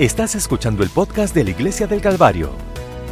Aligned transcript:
Estás 0.00 0.34
escuchando 0.34 0.82
el 0.82 0.88
podcast 0.88 1.34
de 1.34 1.44
la 1.44 1.50
Iglesia 1.50 1.86
del 1.86 2.00
Calvario, 2.00 2.52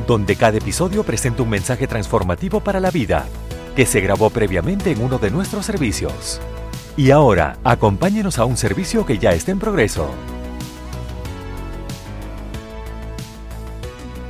donde 0.07 0.37
cada 0.37 0.57
episodio 0.57 1.05
presenta 1.05 1.43
un 1.43 1.51
mensaje 1.51 1.87
transformativo 1.87 2.61
para 2.61 2.81
la 2.81 2.91
vida, 2.91 3.27
que 3.77 3.85
se 3.85 4.01
grabó 4.01 4.31
previamente 4.31 4.91
en 4.91 5.03
uno 5.03 5.19
de 5.19 5.31
nuestros 5.31 5.67
servicios. 5.67 6.41
Y 6.97 7.11
ahora, 7.11 7.59
acompáñenos 7.63 8.39
a 8.39 8.47
un 8.47 8.57
servicio 8.57 9.05
que 9.05 9.19
ya 9.19 9.33
está 9.33 9.53
en 9.53 9.59
progreso. 9.59 10.09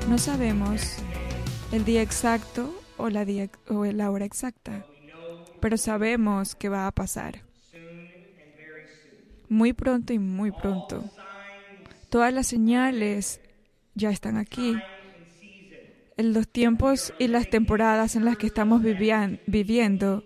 No 0.08 0.18
sabemos 0.18 0.96
el 1.70 1.84
día 1.84 2.02
exacto 2.02 2.74
o 2.96 3.08
la, 3.08 3.24
o 3.68 3.84
la 3.84 4.10
hora 4.10 4.24
exacta, 4.24 4.84
pero 5.60 5.76
sabemos 5.76 6.56
que 6.56 6.68
va 6.68 6.88
a 6.88 6.90
pasar. 6.90 7.40
Muy 9.48 9.74
pronto 9.74 10.12
y 10.12 10.18
muy 10.18 10.50
pronto. 10.50 11.04
Todas 12.08 12.32
las 12.32 12.46
señales 12.46 13.40
ya 13.94 14.10
están 14.10 14.36
aquí. 14.36 14.76
En 16.16 16.32
los 16.32 16.48
tiempos 16.48 17.12
y 17.18 17.28
las 17.28 17.50
temporadas 17.50 18.16
en 18.16 18.24
las 18.24 18.36
que 18.36 18.46
estamos 18.46 18.82
viviendo, 18.82 20.24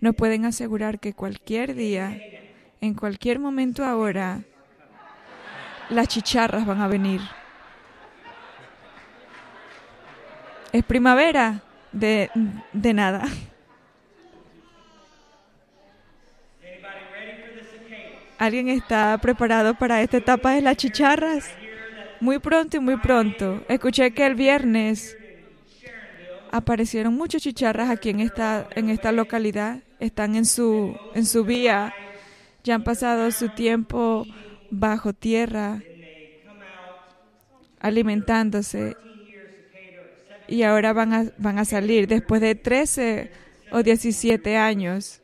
nos 0.00 0.14
pueden 0.14 0.44
asegurar 0.44 1.00
que 1.00 1.14
cualquier 1.14 1.74
día, 1.74 2.18
en 2.80 2.94
cualquier 2.94 3.38
momento 3.38 3.84
ahora, 3.84 4.44
las 5.90 6.08
chicharras 6.08 6.64
van 6.64 6.80
a 6.80 6.88
venir. 6.88 7.20
Es 10.72 10.84
primavera 10.84 11.62
de, 11.92 12.30
de 12.72 12.94
nada. 12.94 13.24
¿Alguien 18.38 18.68
está 18.68 19.16
preparado 19.18 19.74
para 19.74 20.02
esta 20.02 20.18
etapa 20.18 20.52
de 20.52 20.60
las 20.60 20.76
chicharras? 20.76 21.50
Muy 22.20 22.38
pronto 22.38 22.76
y 22.76 22.80
muy 22.80 22.98
pronto. 22.98 23.64
Escuché 23.68 24.12
que 24.12 24.26
el 24.26 24.34
viernes 24.34 25.16
aparecieron 26.50 27.14
muchas 27.14 27.42
chicharras 27.42 27.88
aquí 27.88 28.10
en 28.10 28.20
esta, 28.20 28.68
en 28.74 28.90
esta 28.90 29.10
localidad. 29.12 29.80
Están 30.00 30.36
en 30.36 30.44
su, 30.44 30.96
en 31.14 31.24
su 31.24 31.44
vía. 31.44 31.94
Ya 32.62 32.74
han 32.74 32.84
pasado 32.84 33.30
su 33.30 33.48
tiempo 33.48 34.26
bajo 34.70 35.14
tierra, 35.14 35.80
alimentándose. 37.80 38.96
Y 40.46 40.62
ahora 40.62 40.92
van 40.92 41.14
a, 41.14 41.24
van 41.38 41.58
a 41.58 41.64
salir 41.64 42.06
después 42.06 42.42
de 42.42 42.54
13 42.54 43.30
o 43.72 43.82
17 43.82 44.56
años. 44.58 45.22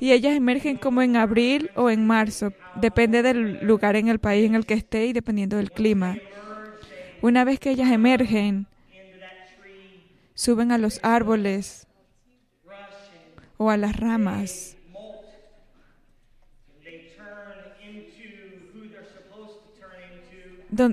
Y 0.00 0.12
ellas 0.12 0.36
emergen 0.36 0.78
como 0.78 1.02
en 1.02 1.16
abril 1.16 1.70
o 1.74 1.90
en 1.90 2.06
marzo, 2.06 2.54
depende 2.74 3.22
del 3.22 3.58
lugar 3.60 3.96
en 3.96 4.08
el 4.08 4.20
país 4.20 4.46
en 4.46 4.56
el 4.56 4.66
que 4.66 4.74
esté 4.74 5.06
y 5.06 5.12
dependiendo 5.14 5.58
del 5.58 5.72
clima. 5.72 6.22
Una 7.20 7.44
vez 7.44 7.60
que 7.60 7.70
ellas 7.70 7.90
emergen, 7.92 8.68
suben 10.34 10.72
a 10.72 10.78
los 10.78 10.98
árboles 11.04 11.86
o 13.58 13.70
a 13.70 13.76
las 13.76 13.96
ramas. 13.96 14.76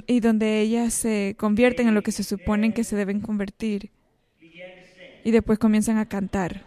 y 0.08 0.20
donde 0.22 0.62
ellas 0.62 0.94
se 0.94 1.36
convierten 1.38 1.88
en 1.88 1.96
lo 1.96 2.04
que 2.04 2.12
se 2.12 2.24
suponen 2.24 2.74
que 2.74 2.84
se 2.84 2.96
deben 2.96 3.22
convertir. 3.22 3.92
Y 5.24 5.32
después 5.32 5.60
comienzan 5.60 5.98
a 5.98 6.08
cantar. 6.08 6.67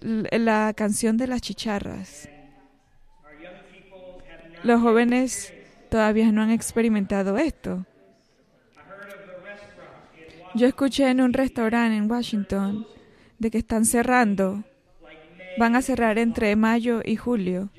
La 0.00 0.72
canción 0.74 1.16
de 1.16 1.26
las 1.26 1.40
chicharras. 1.40 2.28
Los 4.62 4.80
jóvenes 4.80 5.52
todavía 5.88 6.30
no 6.32 6.42
han 6.42 6.50
experimentado 6.50 7.38
esto. 7.38 7.86
Yo 10.54 10.66
escuché 10.66 11.08
en 11.08 11.20
un 11.20 11.32
restaurante 11.32 11.96
en 11.96 12.10
Washington 12.10 12.86
de 13.38 13.50
que 13.50 13.58
están 13.58 13.84
cerrando. 13.84 14.64
Van 15.58 15.76
a 15.76 15.82
cerrar 15.82 16.18
entre 16.18 16.54
mayo 16.56 17.00
y 17.04 17.16
julio 17.16 17.70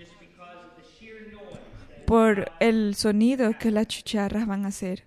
por 2.05 2.51
el 2.59 2.95
sonido 2.95 3.57
que 3.57 3.71
las 3.71 3.87
chicharras 3.87 4.45
van 4.45 4.65
a 4.65 4.69
hacer. 4.69 5.05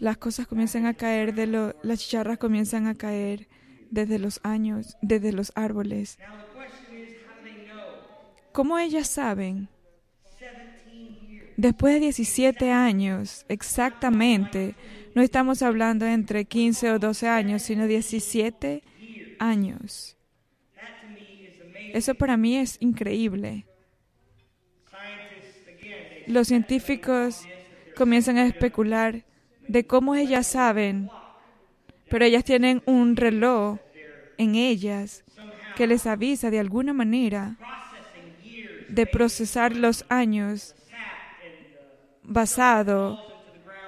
Las 0.00 0.16
cosas 0.16 0.46
comienzan 0.46 0.86
a 0.86 0.94
caer 0.94 1.34
de 1.34 1.46
lo, 1.46 1.76
las 1.82 2.00
chicharras 2.00 2.38
comienzan 2.38 2.86
a 2.86 2.96
caer 2.96 3.46
desde 3.90 4.18
los 4.18 4.40
años, 4.42 4.96
desde 5.02 5.32
los 5.32 5.52
árboles. 5.54 6.18
¿Cómo 8.52 8.78
ellas 8.78 9.08
saben? 9.08 9.68
Después 11.56 11.94
de 11.94 12.00
17 12.00 12.70
años, 12.72 13.44
exactamente, 13.48 14.74
no 15.14 15.20
estamos 15.20 15.60
hablando 15.60 16.06
entre 16.06 16.46
15 16.46 16.92
o 16.92 16.98
12 16.98 17.28
años, 17.28 17.62
sino 17.62 17.86
17 17.86 18.82
años. 19.38 20.16
Eso 21.92 22.14
para 22.14 22.38
mí 22.38 22.56
es 22.56 22.78
increíble. 22.80 23.66
Los 26.26 26.48
científicos 26.48 27.42
comienzan 27.96 28.38
a 28.38 28.46
especular 28.46 29.24
de 29.70 29.86
cómo 29.86 30.16
ellas 30.16 30.48
saben, 30.48 31.10
pero 32.08 32.24
ellas 32.24 32.42
tienen 32.42 32.82
un 32.86 33.14
reloj 33.14 33.78
en 34.36 34.56
ellas 34.56 35.22
que 35.76 35.86
les 35.86 36.06
avisa 36.06 36.50
de 36.50 36.58
alguna 36.58 36.92
manera 36.92 37.56
de 38.88 39.06
procesar 39.06 39.76
los 39.76 40.04
años 40.08 40.74
basado 42.24 43.20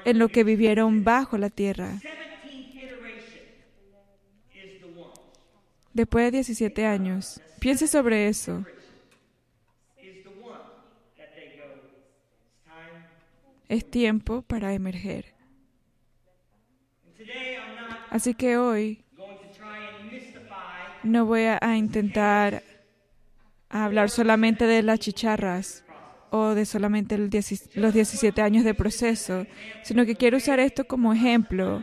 en 0.05 0.21
lo 0.21 0.29
que 0.29 0.45
vivieron 0.45 1.03
bajo 1.03 1.37
la 1.37 1.51
tierra. 1.51 1.99
Después 5.93 6.27
de 6.27 6.31
17 6.31 6.87
años, 6.87 7.41
piense 7.59 7.89
sobre 7.89 8.29
eso. 8.29 8.65
Es 13.69 13.91
tiempo 13.91 14.43
para 14.43 14.75
emerger. 14.75 15.32
Así 18.11 18.35
que 18.35 18.57
hoy 18.57 19.05
no 21.03 21.27
voy 21.27 21.43
a 21.43 21.77
intentar 21.77 22.63
hablar 23.69 24.11
solamente 24.11 24.67
de 24.67 24.83
las 24.83 25.01
chicharras 25.01 25.85
o 26.31 26.55
de 26.55 26.65
solamente 26.65 27.19
los 27.19 27.95
17 27.95 28.41
años 28.43 28.65
de 28.65 28.75
proceso, 28.75 29.47
sino 29.83 30.07
que 30.07 30.17
quiero 30.17 30.39
usar 30.39 30.61
esto 30.61 30.85
como 30.87 31.13
ejemplo 31.13 31.83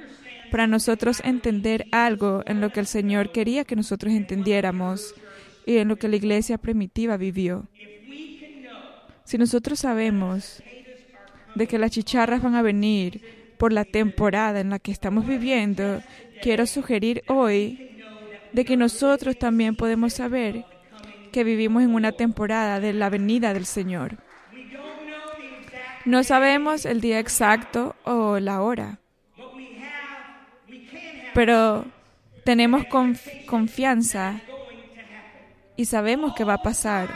para 0.50 0.68
nosotros 0.68 1.22
entender 1.24 1.86
algo 1.92 2.42
en 2.46 2.62
lo 2.62 2.72
que 2.72 2.80
el 2.80 2.88
Señor 2.88 3.32
quería 3.32 3.64
que 3.64 3.76
nosotros 3.76 4.14
entendiéramos 4.14 5.14
y 5.66 5.78
en 5.78 5.88
lo 5.88 5.98
que 5.98 6.08
la 6.08 6.16
iglesia 6.16 6.58
primitiva 6.58 7.18
vivió. 7.18 7.68
Si 9.24 9.38
nosotros 9.38 9.80
sabemos 9.80 10.64
de 11.54 11.68
que 11.68 11.78
las 11.78 11.92
chicharras 11.92 12.42
van 12.42 12.56
a 12.56 12.64
venir 12.64 13.39
por 13.60 13.74
la 13.74 13.84
temporada 13.84 14.62
en 14.62 14.70
la 14.70 14.80
que 14.80 14.92
estamos 14.92 15.28
viviendo, 15.28 16.02
quiero 16.42 16.66
sugerir 16.66 17.24
hoy 17.28 18.00
de 18.54 18.64
que 18.64 18.78
nosotros 18.78 19.38
también 19.38 19.76
podemos 19.76 20.14
saber 20.14 20.66
que 21.34 21.44
vivimos 21.44 21.84
en 21.84 21.94
una 21.94 22.14
temporada 22.14 22.80
de 22.80 22.94
la 22.94 23.10
venida 23.10 23.54
del 23.54 23.66
Señor. 23.66 24.16
No 26.06 26.24
sabemos 26.24 26.86
el 26.86 27.02
día 27.02 27.20
exacto 27.20 27.98
o 28.06 28.40
la 28.40 28.62
hora, 28.62 29.00
pero 31.34 31.86
tenemos 32.46 32.86
confianza 33.46 34.40
y 35.76 35.84
sabemos 35.84 36.34
que 36.34 36.46
va 36.46 36.54
a 36.54 36.64
pasar. 36.64 37.10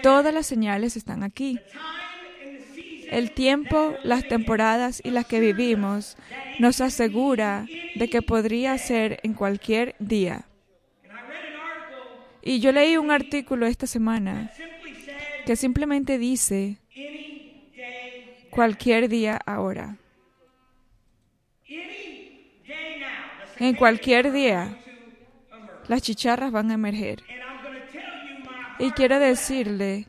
Todas 0.00 0.32
las 0.32 0.46
señales 0.46 0.96
están 0.96 1.24
aquí. 1.24 1.58
El 3.10 3.30
tiempo, 3.32 3.96
las 4.02 4.26
temporadas 4.26 5.00
y 5.04 5.10
las 5.10 5.26
que 5.26 5.40
vivimos 5.40 6.16
nos 6.58 6.80
asegura 6.80 7.66
de 7.94 8.08
que 8.08 8.22
podría 8.22 8.76
ser 8.78 9.20
en 9.22 9.34
cualquier 9.34 9.94
día. 9.98 10.46
Y 12.42 12.60
yo 12.60 12.72
leí 12.72 12.96
un 12.96 13.10
artículo 13.10 13.66
esta 13.66 13.86
semana 13.86 14.52
que 15.44 15.56
simplemente 15.56 16.18
dice 16.18 16.78
cualquier 18.50 19.08
día 19.08 19.38
ahora. 19.46 19.96
En 23.58 23.74
cualquier 23.74 24.32
día 24.32 24.78
las 25.88 26.02
chicharras 26.02 26.52
van 26.52 26.70
a 26.70 26.74
emerger. 26.74 27.22
Y 28.78 28.90
quiero 28.90 29.18
decirle 29.18 30.06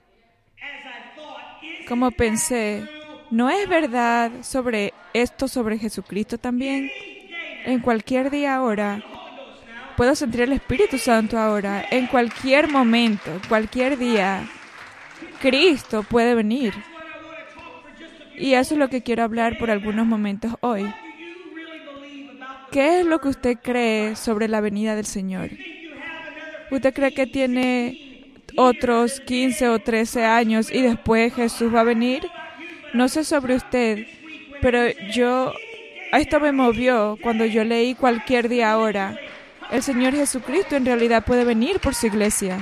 como 1.88 2.12
pensé 2.12 2.84
¿No 3.30 3.50
es 3.50 3.68
verdad 3.68 4.32
sobre 4.42 4.94
esto 5.14 5.50
sobre 5.50 5.78
Jesucristo 5.78 6.38
también? 6.38 6.90
En 7.66 7.82
cualquier 7.82 8.32
día 8.32 8.56
ahora, 8.56 9.04
puedo 9.98 10.16
sentir 10.16 10.42
el 10.42 10.54
Espíritu 10.54 10.98
Santo 10.98 11.38
ahora, 11.38 11.86
en 11.92 12.08
cualquier 12.08 12.70
momento, 12.70 13.30
cualquier 13.50 13.98
día, 13.98 14.48
Cristo 15.42 16.04
puede 16.04 16.36
venir. 16.36 16.74
Y 18.38 18.54
eso 18.54 18.76
es 18.76 18.80
lo 18.80 18.90
que 18.90 19.04
quiero 19.04 19.24
hablar 19.24 19.58
por 19.58 19.72
algunos 19.72 20.06
momentos 20.08 20.54
hoy. 20.62 20.90
¿Qué 22.72 23.02
es 23.02 23.06
lo 23.06 23.20
que 23.20 23.28
usted 23.28 23.58
cree 23.62 24.16
sobre 24.16 24.48
la 24.48 24.62
venida 24.62 24.96
del 24.96 25.06
Señor? 25.06 25.50
¿Usted 26.72 26.94
cree 26.94 27.14
que 27.14 27.28
tiene 27.28 28.07
otros 28.58 29.22
15 29.22 29.70
o 29.70 29.80
13 29.80 30.26
años 30.26 30.70
y 30.72 30.82
después 30.82 31.34
Jesús 31.34 31.74
va 31.74 31.82
a 31.82 31.86
venir? 31.86 32.28
No 32.94 33.08
sé 33.08 33.24
sobre 33.24 33.56
usted, 33.56 34.08
pero 34.62 34.90
yo, 35.12 35.54
esto 36.12 36.40
me 36.40 36.52
movió 36.52 37.18
cuando 37.22 37.46
yo 37.46 37.64
leí 37.64 37.96
cualquier 37.96 38.50
día 38.50 38.72
ahora. 38.72 39.18
El 39.72 39.84
Señor 39.84 40.14
Jesucristo 40.14 40.76
en 40.76 40.86
realidad 40.86 41.24
puede 41.24 41.46
venir 41.46 41.80
por 41.80 41.94
su 41.94 42.08
iglesia. 42.08 42.60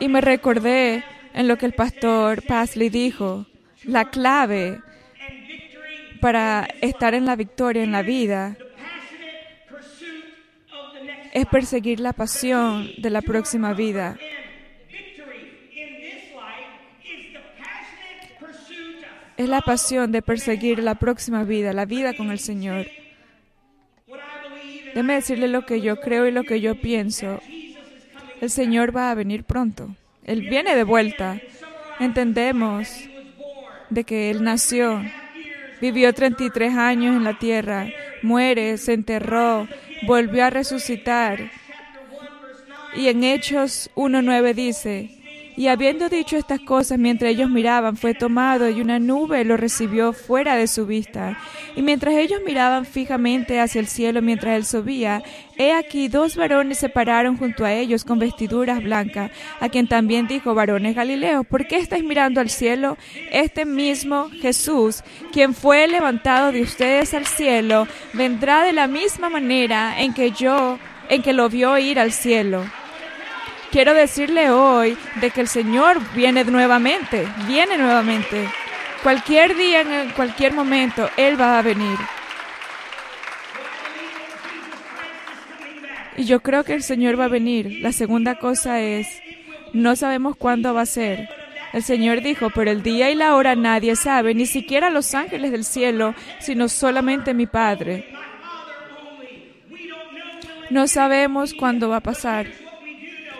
Y 0.00 0.08
me 0.08 0.20
recordé 0.20 1.04
en 1.32 1.48
lo 1.48 1.56
que 1.56 1.66
el 1.66 1.72
pastor 1.72 2.42
Pasley 2.42 2.90
dijo, 2.90 3.46
la 3.84 4.10
clave 4.10 4.80
para 6.20 6.68
estar 6.80 7.14
en 7.14 7.24
la 7.24 7.36
victoria 7.36 7.82
en 7.82 7.92
la 7.92 8.02
vida 8.02 8.56
es 11.34 11.46
perseguir 11.46 11.98
la 11.98 12.12
pasión 12.12 12.88
de 12.96 13.10
la 13.10 13.20
próxima 13.20 13.74
vida. 13.74 14.16
Es 19.36 19.48
la 19.48 19.60
pasión 19.60 20.12
de 20.12 20.22
perseguir 20.22 20.78
la 20.78 20.94
próxima 20.94 21.42
vida, 21.42 21.72
la 21.72 21.86
vida 21.86 22.14
con 22.14 22.30
el 22.30 22.38
Señor. 22.38 22.86
Déjeme 24.86 25.14
decirle 25.14 25.48
lo 25.48 25.66
que 25.66 25.80
yo 25.80 25.96
creo 25.96 26.28
y 26.28 26.30
lo 26.30 26.44
que 26.44 26.60
yo 26.60 26.80
pienso. 26.80 27.40
El 28.40 28.48
Señor 28.48 28.96
va 28.96 29.10
a 29.10 29.14
venir 29.16 29.42
pronto. 29.42 29.96
Él 30.22 30.42
viene 30.42 30.76
de 30.76 30.84
vuelta. 30.84 31.40
Entendemos 31.98 33.08
de 33.90 34.04
que 34.04 34.30
Él 34.30 34.44
nació, 34.44 35.02
vivió 35.80 36.12
33 36.12 36.74
años 36.76 37.16
en 37.16 37.24
la 37.24 37.38
tierra, 37.38 37.88
muere, 38.22 38.78
se 38.78 38.92
enterró, 38.92 39.66
volvió 40.06 40.44
a 40.44 40.50
resucitar. 40.50 41.50
Y 42.96 43.08
en 43.08 43.24
Hechos 43.24 43.90
1.9 43.96 44.54
dice, 44.54 45.10
y 45.56 45.68
habiendo 45.68 46.08
dicho 46.08 46.36
estas 46.36 46.60
cosas 46.60 46.98
mientras 46.98 47.30
ellos 47.30 47.48
miraban, 47.48 47.96
fue 47.96 48.14
tomado 48.14 48.68
y 48.68 48.80
una 48.80 48.98
nube 48.98 49.44
lo 49.44 49.56
recibió 49.56 50.12
fuera 50.12 50.56
de 50.56 50.66
su 50.66 50.86
vista. 50.86 51.38
Y 51.76 51.82
mientras 51.82 52.14
ellos 52.14 52.40
miraban 52.44 52.84
fijamente 52.84 53.60
hacia 53.60 53.80
el 53.80 53.86
cielo 53.86 54.20
mientras 54.20 54.56
él 54.56 54.64
subía, 54.64 55.22
he 55.56 55.72
aquí 55.72 56.08
dos 56.08 56.36
varones 56.36 56.78
se 56.78 56.88
pararon 56.88 57.36
junto 57.36 57.64
a 57.64 57.72
ellos 57.72 58.04
con 58.04 58.18
vestiduras 58.18 58.82
blancas, 58.82 59.30
a 59.60 59.68
quien 59.68 59.86
también 59.86 60.26
dijo, 60.26 60.54
varones 60.54 60.96
Galileos, 60.96 61.46
¿por 61.46 61.66
qué 61.66 61.76
estáis 61.76 62.04
mirando 62.04 62.40
al 62.40 62.50
cielo? 62.50 62.96
Este 63.30 63.64
mismo 63.64 64.30
Jesús, 64.30 65.02
quien 65.32 65.54
fue 65.54 65.86
levantado 65.86 66.50
de 66.50 66.62
ustedes 66.62 67.14
al 67.14 67.26
cielo, 67.26 67.86
vendrá 68.12 68.64
de 68.64 68.72
la 68.72 68.88
misma 68.88 69.28
manera 69.28 70.00
en 70.00 70.14
que 70.14 70.32
yo, 70.32 70.78
en 71.08 71.22
que 71.22 71.32
lo 71.32 71.48
vio 71.48 71.78
ir 71.78 72.00
al 72.00 72.12
cielo. 72.12 72.64
Quiero 73.74 73.92
decirle 73.92 74.50
hoy 74.50 74.96
de 75.20 75.32
que 75.32 75.40
el 75.40 75.48
Señor 75.48 75.98
viene 76.14 76.44
nuevamente, 76.44 77.26
viene 77.48 77.76
nuevamente. 77.76 78.48
Cualquier 79.02 79.56
día, 79.56 79.80
en 79.80 80.10
cualquier 80.10 80.54
momento, 80.54 81.10
Él 81.16 81.38
va 81.40 81.58
a 81.58 81.62
venir. 81.62 81.98
Y 86.16 86.22
yo 86.22 86.38
creo 86.38 86.62
que 86.62 86.74
el 86.74 86.84
Señor 86.84 87.18
va 87.18 87.24
a 87.24 87.28
venir. 87.28 87.80
La 87.80 87.90
segunda 87.90 88.36
cosa 88.36 88.80
es, 88.80 89.08
no 89.72 89.96
sabemos 89.96 90.36
cuándo 90.36 90.72
va 90.72 90.82
a 90.82 90.86
ser. 90.86 91.28
El 91.72 91.82
Señor 91.82 92.22
dijo, 92.22 92.50
pero 92.54 92.70
el 92.70 92.84
día 92.84 93.10
y 93.10 93.16
la 93.16 93.34
hora 93.34 93.56
nadie 93.56 93.96
sabe, 93.96 94.34
ni 94.34 94.46
siquiera 94.46 94.88
los 94.88 95.16
ángeles 95.16 95.50
del 95.50 95.64
cielo, 95.64 96.14
sino 96.38 96.68
solamente 96.68 97.34
mi 97.34 97.48
Padre. 97.48 98.06
No 100.70 100.86
sabemos 100.86 101.54
cuándo 101.54 101.88
va 101.88 101.96
a 101.96 102.00
pasar. 102.00 102.63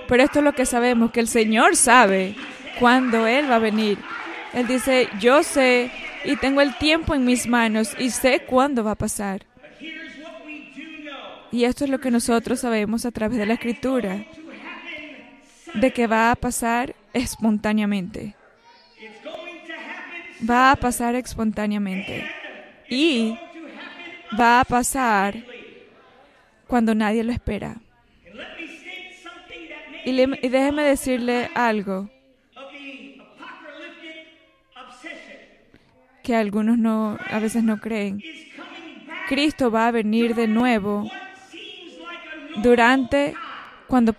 Pero 0.08 0.22
esto 0.22 0.40
es 0.40 0.44
lo 0.44 0.52
que 0.52 0.66
sabemos, 0.66 1.10
que 1.10 1.20
el 1.20 1.28
Señor 1.28 1.76
sabe 1.76 2.34
cuándo 2.78 3.26
Él 3.26 3.50
va 3.50 3.56
a 3.56 3.60
venir. 3.60 3.98
Él 4.52 4.66
dice, 4.66 5.08
yo 5.18 5.42
sé 5.42 5.90
y 6.24 6.36
tengo 6.36 6.60
el 6.60 6.76
tiempo 6.76 7.14
en 7.14 7.24
mis 7.24 7.46
manos 7.46 7.94
y 7.98 8.10
sé 8.10 8.40
cuándo 8.46 8.84
va 8.84 8.92
a 8.92 8.96
pasar. 8.96 9.42
Y 11.52 11.64
esto 11.64 11.84
es 11.84 11.90
lo 11.90 12.00
que 12.00 12.10
nosotros 12.10 12.60
sabemos 12.60 13.04
a 13.06 13.12
través 13.12 13.38
de 13.38 13.46
la 13.46 13.54
escritura, 13.54 14.24
de 15.74 15.92
que 15.92 16.06
va 16.06 16.30
a 16.30 16.34
pasar 16.34 16.94
espontáneamente. 17.12 18.34
Va 20.48 20.72
a 20.72 20.76
pasar 20.76 21.14
espontáneamente. 21.14 22.28
Y 22.88 23.38
va 24.38 24.60
a 24.60 24.64
pasar 24.64 25.36
cuando 26.66 26.94
nadie 26.94 27.22
lo 27.22 27.32
espera. 27.32 27.76
Y, 30.04 30.12
déjeme 30.48 30.82
decirle 30.82 31.50
algo 31.54 32.10
que 36.22 36.34
algunos 36.34 36.78
no, 36.78 37.18
a 37.30 37.38
veces 37.38 37.62
no 37.62 37.80
creen. 37.80 38.22
Cristo 39.28 39.70
va 39.70 39.88
a 39.88 39.90
venir 39.90 40.34
de 40.34 40.48
nuevo 40.48 41.10
durante 42.62 43.34
cuando 43.86 44.14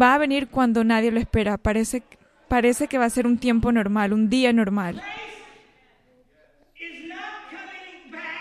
va 0.00 0.14
a 0.14 0.18
venir 0.18 0.48
cuando 0.48 0.84
nadie 0.84 1.10
lo 1.10 1.20
espera. 1.20 1.58
Parece, 1.58 2.02
parece 2.48 2.86
que 2.86 2.98
va 2.98 3.04
a 3.04 3.10
ser 3.10 3.26
un 3.26 3.38
tiempo 3.38 3.72
normal, 3.72 4.12
un 4.12 4.28
día 4.28 4.52
normal. 4.52 5.02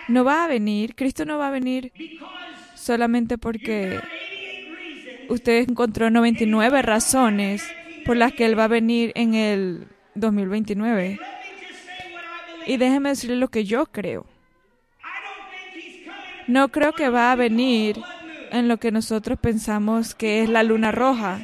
No 0.08 0.24
va 0.24 0.44
a 0.44 0.48
venir, 0.48 0.96
Cristo 0.96 1.26
no 1.26 1.38
va 1.38 1.48
a 1.48 1.52
venir 1.52 1.92
solamente 2.76 3.38
porque 3.38 4.00
usted 5.32 5.70
encontró 5.70 6.10
99 6.10 6.82
razones 6.82 7.66
por 8.06 8.18
las 8.18 8.34
que 8.34 8.46
Él 8.46 8.58
va 8.58 8.66
a 8.66 8.68
venir 8.68 9.12
en 9.16 9.34
el 9.34 9.88
2029. 10.16 11.20
Y 12.68 12.78
déjeme 12.78 13.10
decirle 13.10 13.38
lo 13.38 13.48
que 13.48 13.64
yo 13.64 13.86
creo. 13.86 14.26
No 16.48 16.70
creo 16.70 16.92
que 16.92 17.10
va 17.10 17.32
a 17.32 17.36
venir 17.36 17.98
en 18.52 18.68
lo 18.68 18.78
que 18.78 18.92
nosotros 18.92 19.40
pensamos 19.40 20.14
que 20.16 20.44
es 20.44 20.50
la 20.50 20.64
luna 20.64 20.92
roja, 20.92 21.40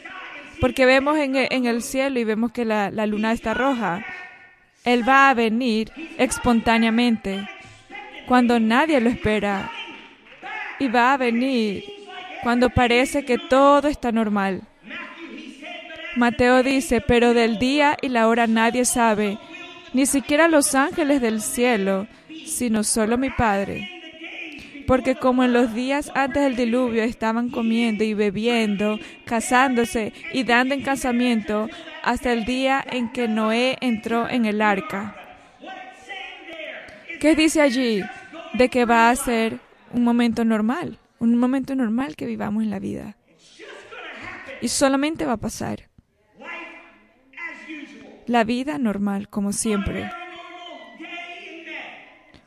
porque 0.60 0.86
vemos 0.86 1.18
en 1.18 1.38
e, 1.38 1.48
el, 1.50 1.82
cielo 1.82 2.20
y 2.20 2.26
vemos 2.26 2.52
que 2.52 2.66
la, 2.66 2.92
la 2.92 3.06
luna 3.06 3.32
está 3.32 3.54
roja. 3.54 4.06
Él 4.84 5.08
va 5.08 5.30
a 5.30 5.34
venir 5.34 5.92
espontáneamente, 6.18 7.48
cuando 8.28 8.60
nadie 8.60 9.00
lo 9.00 9.10
espera, 9.10 9.72
y 10.80 10.90
va 10.90 11.14
a 11.14 11.18
venir 11.18 11.97
cuando 12.48 12.70
parece 12.70 13.26
que 13.26 13.38
todo 13.38 13.90
está 13.90 14.14
normal. 14.14 14.62
Mateo 16.16 16.64
dice, 16.64 17.02
pero 17.02 17.34
del 17.34 17.60
día 17.60 17.98
y 18.02 18.08
la 18.08 18.30
hora 18.30 18.48
nadie 18.48 18.86
sabe, 18.86 19.38
ni 19.92 20.06
siquiera 20.06 20.48
los 20.48 20.74
ángeles 20.74 21.20
del 21.20 21.42
cielo, 21.42 22.08
sino 22.46 22.86
solo 22.86 23.18
mi 23.18 23.32
Padre. 23.32 23.90
Porque 24.88 25.16
como 25.16 25.44
en 25.44 25.52
los 25.52 25.74
días 25.74 26.10
antes 26.16 26.42
del 26.42 26.56
diluvio 26.56 27.04
estaban 27.04 27.50
comiendo 27.50 28.06
y 28.06 28.14
bebiendo, 28.14 28.98
casándose 29.26 30.14
y 30.32 30.46
dando 30.46 30.74
en 30.74 30.84
casamiento, 30.84 31.68
hasta 32.02 32.32
el 32.32 32.46
día 32.46 32.82
en 32.90 33.12
que 33.12 33.28
Noé 33.28 33.76
entró 33.82 34.30
en 34.30 34.46
el 34.46 34.62
arca. 34.62 35.18
¿Qué 37.20 37.36
dice 37.36 37.60
allí? 37.60 38.02
De 38.54 38.70
que 38.70 38.86
va 38.86 39.10
a 39.10 39.16
ser 39.18 39.60
un 39.92 40.06
momento 40.06 40.46
normal 40.46 40.98
un 41.20 41.36
momento 41.36 41.76
normal 41.76 42.16
que 42.16 42.26
vivamos 42.26 42.64
en 42.64 42.70
la 42.70 42.80
vida. 42.80 43.18
Y 44.62 44.68
solamente 44.70 45.26
va 45.26 45.34
a 45.34 45.38
pasar. 45.38 45.90
La 48.26 48.44
vida 48.44 48.78
normal, 48.78 49.30
como 49.30 49.54
siempre. 49.54 50.12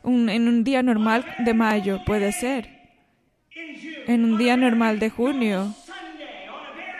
en 0.05 0.49
un 0.49 0.65
día 0.65 0.83
normal 0.83 1.25
de 1.39 1.55
mayo 1.55 2.01
puede 2.05 2.33
ser. 2.33 2.69
En 4.07 4.25
un 4.25 4.39
día 4.39 4.57
normal 4.57 4.99
de 4.99 5.11
junio. 5.11 5.75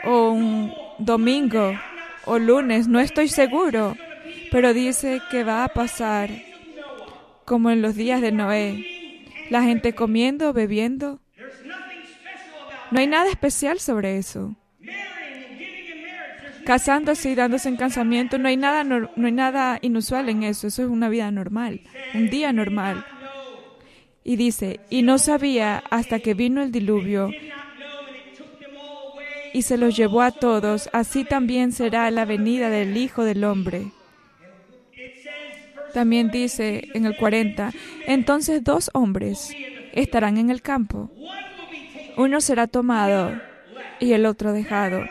O 0.03 0.31
un 0.31 0.73
domingo. 0.97 1.73
O 2.25 2.39
lunes. 2.39 2.87
No 2.87 2.99
estoy 2.99 3.27
seguro. 3.27 3.95
Pero 4.51 4.73
dice 4.73 5.21
que 5.29 5.43
va 5.43 5.63
a 5.63 5.69
pasar 5.69 6.29
como 7.45 7.69
en 7.69 7.81
los 7.81 7.95
días 7.95 8.21
de 8.21 8.31
Noé. 8.31 8.85
La 9.49 9.61
gente 9.63 9.93
comiendo, 9.93 10.53
bebiendo 10.53 11.19
no 12.91 12.99
hay 12.99 13.07
nada 13.07 13.29
especial 13.29 13.79
sobre 13.79 14.17
eso. 14.17 14.55
casándose 16.65 17.31
y 17.31 17.35
dándose 17.35 17.69
en 17.69 17.77
casamiento, 17.77 18.37
no 18.37 18.47
hay 18.47 18.57
nada, 18.57 18.83
no, 18.83 19.09
hay 19.15 19.31
nada 19.31 19.79
inusual 19.81 20.29
en 20.29 20.43
eso, 20.43 20.67
eso 20.67 20.83
es 20.83 20.89
una 20.89 21.09
vida 21.09 21.31
normal, 21.31 21.81
un 22.13 22.29
día 22.29 22.53
normal. 22.53 23.03
Y 24.23 24.35
dice, 24.35 24.79
y 24.89 25.01
no 25.01 25.17
sabía 25.17 25.83
hasta 25.89 26.19
que 26.19 26.35
vino 26.35 26.61
el 26.61 26.71
diluvio 26.71 27.31
y 29.53 29.63
se 29.63 29.77
los 29.77 29.95
llevó 29.97 30.21
a 30.21 30.31
todos, 30.31 30.89
así 30.93 31.23
también 31.23 31.71
será 31.71 32.09
la 32.11 32.25
venida 32.25 32.69
del 32.69 32.95
Hijo 32.95 33.23
del 33.23 33.43
Hombre. 33.43 33.91
También 35.93 36.29
dice 36.31 36.87
en 36.93 37.05
el 37.05 37.17
40, 37.17 37.71
entonces 38.07 38.63
dos 38.63 38.89
hombres 38.93 39.53
estarán 39.93 40.37
en 40.37 40.49
el 40.49 40.61
campo. 40.61 41.11
Uno 42.17 42.41
será 42.41 42.67
tomado 42.67 43.39
y 43.99 44.13
el 44.13 44.25
otro 44.25 44.53
dejado. 44.53 45.03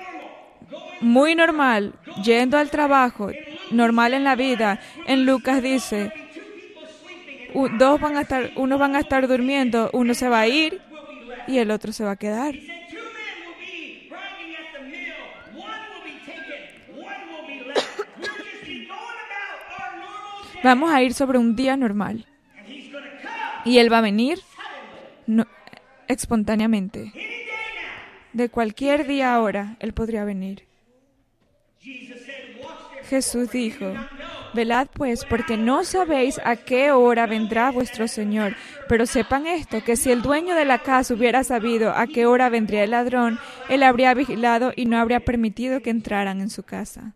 Muy 1.01 1.35
normal, 1.35 1.95
yendo 2.23 2.59
al 2.59 2.71
trabajo, 2.71 3.31
normal 3.71 4.15
en 4.15 4.25
la 4.25 4.37
vida. 4.37 4.81
En 5.07 5.25
Lucas 5.25 5.63
dice, 5.63 6.13
dos 7.79 8.01
van 8.01 8.17
a 8.17 8.23
estar, 8.23 8.51
uno 8.57 8.79
van 8.79 8.97
a 8.97 9.01
estar 9.01 9.27
durmiendo, 9.27 9.91
uno 9.93 10.15
se 10.15 10.29
va 10.29 10.41
a 10.41 10.49
ir 10.49 10.81
y 11.47 11.59
el 11.59 11.71
otro 11.71 11.93
se 11.93 12.05
va 12.05 12.13
a 12.13 12.17
quedar. 12.17 12.55
Vamos 20.63 20.91
a 20.93 21.03
ir 21.03 21.15
sobre 21.15 21.39
un 21.39 21.57
día 21.57 21.77
normal. 21.77 22.27
Y 23.65 23.79
Él 23.79 23.93
va 23.93 23.99
a 23.99 24.03
venir 24.03 24.39
espontáneamente. 26.11 27.13
De 28.33 28.49
cualquier 28.49 29.07
día 29.07 29.35
ahora, 29.35 29.77
Él 29.81 29.93
podría 29.93 30.25
venir. 30.25 30.65
Jesús 33.09 33.51
dijo, 33.51 33.93
velad 34.55 34.87
pues, 34.93 35.25
porque 35.25 35.57
no 35.57 35.85
sabéis 35.85 36.41
a 36.45 36.57
qué 36.57 36.93
hora 36.93 37.27
vendrá 37.27 37.71
vuestro 37.71 38.07
Señor. 38.07 38.55
Pero 38.89 39.07
sepan 39.07 39.47
esto, 39.47 39.83
que 39.83 39.97
si 39.97 40.11
el 40.11 40.23
dueño 40.23 40.55
de 40.55 40.65
la 40.65 40.79
casa 40.79 41.15
hubiera 41.15 41.43
sabido 41.43 41.91
a 41.91 42.07
qué 42.07 42.27
hora 42.27 42.49
vendría 42.49 42.85
el 42.85 42.91
ladrón, 42.91 43.39
él 43.69 43.83
habría 43.83 44.15
vigilado 44.15 44.73
y 44.77 44.87
no 44.87 44.99
habría 44.99 45.21
permitido 45.21 45.81
que 45.81 45.91
entraran 45.91 46.41
en 46.41 46.51
su 46.51 46.63
casa 46.63 47.15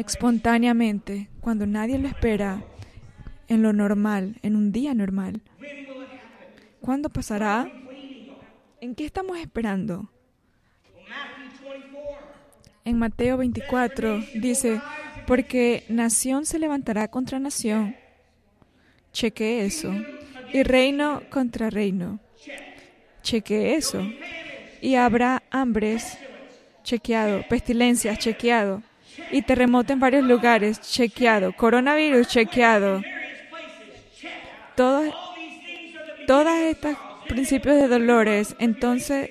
espontáneamente, 0.00 1.28
cuando 1.40 1.66
nadie 1.66 1.98
lo 1.98 2.08
espera, 2.08 2.64
en 3.48 3.62
lo 3.62 3.72
normal, 3.72 4.36
en 4.42 4.56
un 4.56 4.72
día 4.72 4.94
normal. 4.94 5.42
¿Cuándo 6.80 7.08
pasará? 7.08 7.70
¿En 8.80 8.94
qué 8.94 9.04
estamos 9.04 9.38
esperando? 9.38 10.10
En 12.84 12.98
Mateo 12.98 13.36
24 13.36 14.24
dice, 14.34 14.80
porque 15.26 15.84
nación 15.88 16.46
se 16.46 16.58
levantará 16.58 17.08
contra 17.08 17.38
nación. 17.38 17.94
Cheque 19.12 19.64
eso. 19.64 19.92
Y 20.52 20.62
reino 20.62 21.22
contra 21.30 21.70
reino. 21.70 22.18
Cheque 23.22 23.74
eso. 23.74 24.02
Y 24.80 24.94
habrá 24.94 25.42
hambres. 25.50 26.18
Chequeado. 26.82 27.44
Pestilencias. 27.48 28.18
Chequeado 28.18 28.82
y 29.30 29.42
terremoto 29.42 29.92
en 29.92 30.00
varios 30.00 30.24
lugares, 30.24 30.80
chequeado. 30.80 31.52
Coronavirus, 31.52 32.28
chequeado. 32.28 33.02
Todos, 34.76 35.14
todas 36.30 36.60
estas 36.60 36.96
principios 37.26 37.74
de 37.74 37.88
dolores, 37.88 38.54
entonces 38.60 39.30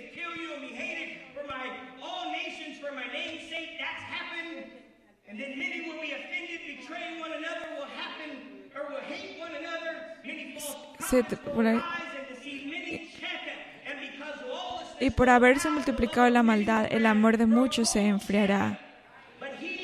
y 15.00 15.10
por 15.12 15.29
haberse 15.29 15.70
multiplicado 15.70 16.29
la 16.29 16.44
maldad, 16.44 16.86
el 16.91 17.06
amor 17.06 17.38
de 17.38 17.46
muchos 17.46 17.91
se 17.91 18.06
enfriará. 18.06 18.77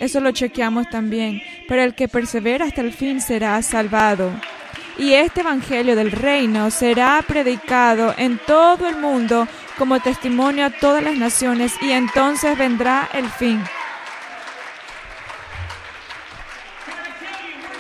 Eso 0.02 0.20
lo 0.20 0.32
chequeamos 0.32 0.90
también. 0.90 1.42
Pero 1.70 1.82
el 1.82 1.96
que 1.96 2.10
persevera 2.10 2.66
hasta 2.66 2.82
el 2.82 2.92
fin 2.92 3.22
será 3.22 3.62
salvado. 3.62 4.32
Y 4.98 5.14
este 5.14 5.42
Evangelio 5.42 5.96
del 5.96 6.12
Reino 6.12 6.72
será 6.72 7.24
predicado 7.28 8.14
en 8.18 8.38
todo 8.38 8.88
el 8.88 8.96
mundo 8.96 9.48
como 9.78 10.00
testimonio 10.00 10.66
a 10.66 10.70
todas 10.70 11.04
las 11.04 11.18
naciones 11.18 11.74
y 11.82 11.92
entonces 11.92 12.58
vendrá 12.58 13.10
el 13.14 13.28
fin. 13.30 13.62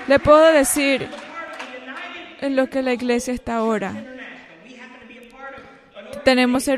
Le 0.07 0.19
puedo 0.19 0.51
decir 0.51 1.09
en 2.41 2.55
lo 2.55 2.69
que 2.69 2.81
la 2.81 2.93
iglesia 2.93 3.33
está 3.33 3.55
ahora. 3.55 3.93
Tenemos 6.23 6.69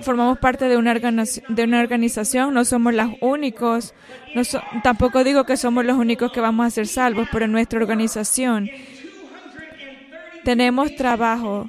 formamos 0.00 0.38
parte 0.38 0.68
de 0.68 0.76
una, 0.76 0.94
de 0.94 1.64
una 1.64 1.80
organización, 1.80 2.54
no 2.54 2.64
somos 2.64 2.94
los 2.94 3.10
únicos, 3.20 3.94
no 4.34 4.42
tampoco 4.82 5.24
digo 5.24 5.44
que 5.44 5.56
somos 5.56 5.84
los 5.84 5.96
únicos 5.96 6.32
que 6.32 6.40
vamos 6.40 6.66
a 6.66 6.70
ser 6.70 6.86
salvos, 6.86 7.28
pero 7.30 7.46
nuestra 7.46 7.78
organización 7.78 8.68
tenemos 10.48 10.96
trabajo, 10.96 11.68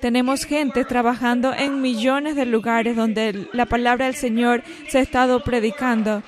tenemos 0.00 0.44
gente 0.44 0.84
trabajando 0.84 1.54
en 1.54 1.80
millones 1.80 2.34
de 2.34 2.46
lugares 2.46 2.96
donde 2.96 3.48
la 3.52 3.64
palabra 3.64 4.06
del 4.06 4.16
Señor 4.16 4.64
se 4.88 4.98
ha 4.98 5.00
estado 5.00 5.44
predicando 5.44 6.24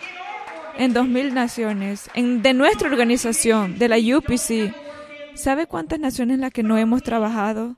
en 0.78 0.92
dos 0.92 1.08
mil 1.08 1.34
naciones, 1.34 2.08
de 2.14 2.54
nuestra 2.54 2.88
organización, 2.88 3.76
de 3.76 3.88
la 3.88 3.96
UPC. 3.96 4.72
¿Sabe 5.34 5.66
cuántas 5.66 5.98
naciones 5.98 6.36
en 6.36 6.42
las 6.42 6.52
que 6.52 6.62
no 6.62 6.78
hemos 6.78 7.02
trabajado? 7.02 7.74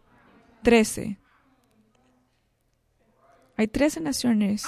Trece. 0.63 1.17
Hay 3.57 3.67
13 3.67 4.03
naciones. 4.03 4.67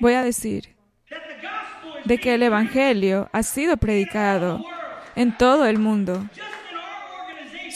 Voy 0.00 0.12
a 0.12 0.22
decir 0.22 0.76
de 2.04 2.18
que 2.18 2.34
el 2.34 2.42
Evangelio 2.42 3.30
ha 3.32 3.42
sido 3.42 3.78
predicado 3.78 4.62
en 5.16 5.34
todo 5.34 5.64
el 5.64 5.78
mundo. 5.78 6.28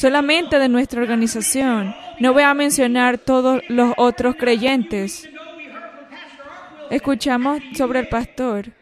Solamente 0.02 0.58
de 0.58 0.68
nuestra 0.68 1.00
organización. 1.00 1.94
No 2.18 2.32
voy 2.32 2.42
a 2.42 2.54
mencionar 2.54 3.18
todos 3.18 3.62
los 3.68 3.94
otros 3.96 4.34
creyentes. 4.34 5.30
Escuchamos 6.90 7.62
sobre 7.76 8.00
el 8.00 8.08
pastor 8.08 8.72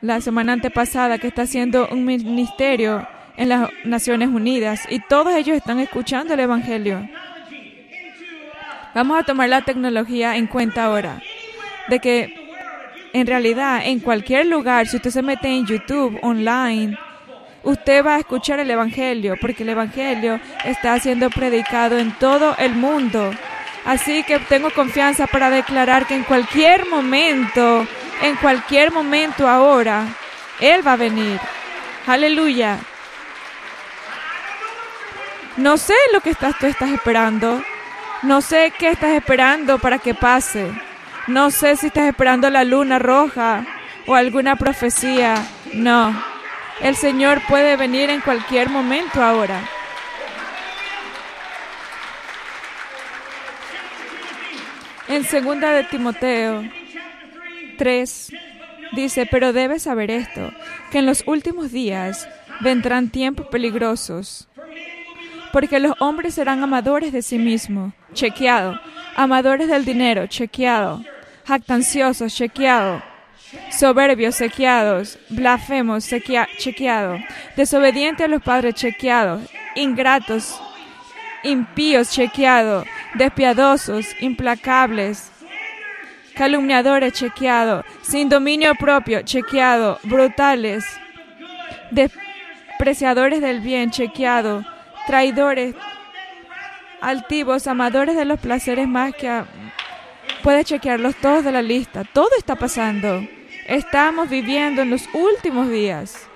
la 0.00 0.22
semana 0.22 0.54
antepasada 0.54 1.18
que 1.18 1.26
está 1.26 1.42
haciendo 1.42 1.88
un 1.92 2.06
ministerio 2.06 3.06
en 3.36 3.50
las 3.50 3.68
Naciones 3.84 4.30
Unidas 4.30 4.86
y 4.88 5.00
todos 5.00 5.34
ellos 5.34 5.58
están 5.58 5.78
escuchando 5.78 6.32
el 6.32 6.40
Evangelio. 6.40 7.06
Vamos 8.94 9.20
a 9.20 9.24
tomar 9.24 9.50
la 9.50 9.60
tecnología 9.60 10.38
en 10.38 10.46
cuenta 10.46 10.84
ahora. 10.84 11.20
De 11.88 11.98
que 11.98 12.32
en 13.12 13.26
realidad 13.26 13.82
en 13.84 14.00
cualquier 14.00 14.46
lugar, 14.46 14.86
si 14.86 14.96
usted 14.96 15.10
se 15.10 15.20
mete 15.20 15.48
en 15.48 15.66
YouTube, 15.66 16.18
online, 16.22 16.96
usted 17.62 18.04
va 18.04 18.16
a 18.16 18.18
escuchar 18.18 18.60
el 18.60 18.70
Evangelio, 18.70 19.36
porque 19.40 19.62
el 19.62 19.70
Evangelio 19.70 20.40
está 20.64 20.98
siendo 20.98 21.30
predicado 21.30 21.98
en 21.98 22.12
todo 22.12 22.54
el 22.58 22.74
mundo. 22.74 23.32
Así 23.84 24.22
que 24.22 24.38
tengo 24.38 24.70
confianza 24.70 25.26
para 25.26 25.50
declarar 25.50 26.06
que 26.06 26.14
en 26.14 26.24
cualquier 26.24 26.86
momento, 26.88 27.86
en 28.22 28.36
cualquier 28.36 28.92
momento 28.92 29.48
ahora, 29.48 30.06
Él 30.60 30.86
va 30.86 30.92
a 30.92 30.96
venir. 30.96 31.40
Aleluya. 32.06 32.78
No 35.56 35.76
sé 35.76 35.94
lo 36.12 36.20
que 36.20 36.30
estás, 36.30 36.58
tú 36.58 36.66
estás 36.66 36.90
esperando. 36.90 37.62
No 38.22 38.40
sé 38.40 38.72
qué 38.78 38.90
estás 38.90 39.10
esperando 39.10 39.78
para 39.78 39.98
que 39.98 40.14
pase. 40.14 40.70
No 41.26 41.50
sé 41.50 41.76
si 41.76 41.88
estás 41.88 42.08
esperando 42.08 42.48
la 42.50 42.64
luna 42.64 42.98
roja 42.98 43.64
o 44.06 44.14
alguna 44.14 44.56
profecía. 44.56 45.34
No. 45.74 46.31
El 46.82 46.96
Señor 46.96 47.40
puede 47.48 47.76
venir 47.76 48.10
en 48.10 48.20
cualquier 48.20 48.68
momento 48.68 49.22
ahora. 49.22 49.62
En 55.08 55.24
segunda 55.24 55.72
de 55.72 55.84
Timoteo 55.84 56.64
3 57.78 58.32
dice, 58.92 59.26
pero 59.30 59.52
debes 59.52 59.82
saber 59.82 60.10
esto, 60.10 60.50
que 60.90 60.98
en 60.98 61.06
los 61.06 61.22
últimos 61.26 61.70
días 61.70 62.28
vendrán 62.60 63.10
tiempos 63.10 63.46
peligrosos 63.48 64.48
porque 65.52 65.78
los 65.78 65.94
hombres 66.00 66.34
serán 66.34 66.62
amadores 66.62 67.12
de 67.12 67.22
sí 67.22 67.38
mismos, 67.38 67.92
chequeado, 68.14 68.80
amadores 69.14 69.68
del 69.68 69.84
dinero, 69.84 70.26
chequeado, 70.26 71.04
jactanciosos, 71.44 72.34
chequeado, 72.34 73.02
soberbios, 73.70 74.38
chequeados, 74.38 75.18
blasfemos, 75.28 76.06
chequeado, 76.06 77.18
desobedientes 77.56 78.24
a 78.24 78.28
los 78.28 78.42
padres, 78.42 78.74
chequeados, 78.74 79.42
ingratos, 79.74 80.60
impíos, 81.42 82.10
chequeado, 82.10 82.84
despiadosos, 83.14 84.06
implacables, 84.20 85.30
calumniadores, 86.34 87.12
chequeado, 87.12 87.84
sin 88.02 88.28
dominio 88.28 88.74
propio, 88.74 89.22
chequeado, 89.22 89.98
brutales, 90.04 90.84
despreciadores 91.90 93.40
del 93.40 93.60
bien, 93.60 93.90
chequeado, 93.90 94.64
traidores, 95.06 95.74
altivos, 97.00 97.66
amadores 97.66 98.16
de 98.16 98.24
los 98.24 98.40
placeres 98.40 98.88
más 98.88 99.14
que... 99.14 99.28
A... 99.28 99.46
Puedes 100.42 100.66
chequearlos 100.66 101.14
todos 101.16 101.44
de 101.44 101.52
la 101.52 101.62
lista. 101.62 102.02
Todo 102.04 102.30
está 102.36 102.56
pasando. 102.56 103.22
Estamos 103.66 104.28
viviendo 104.28 104.82
en 104.82 104.90
los 104.90 105.08
últimos 105.14 105.70
días. 105.70 106.28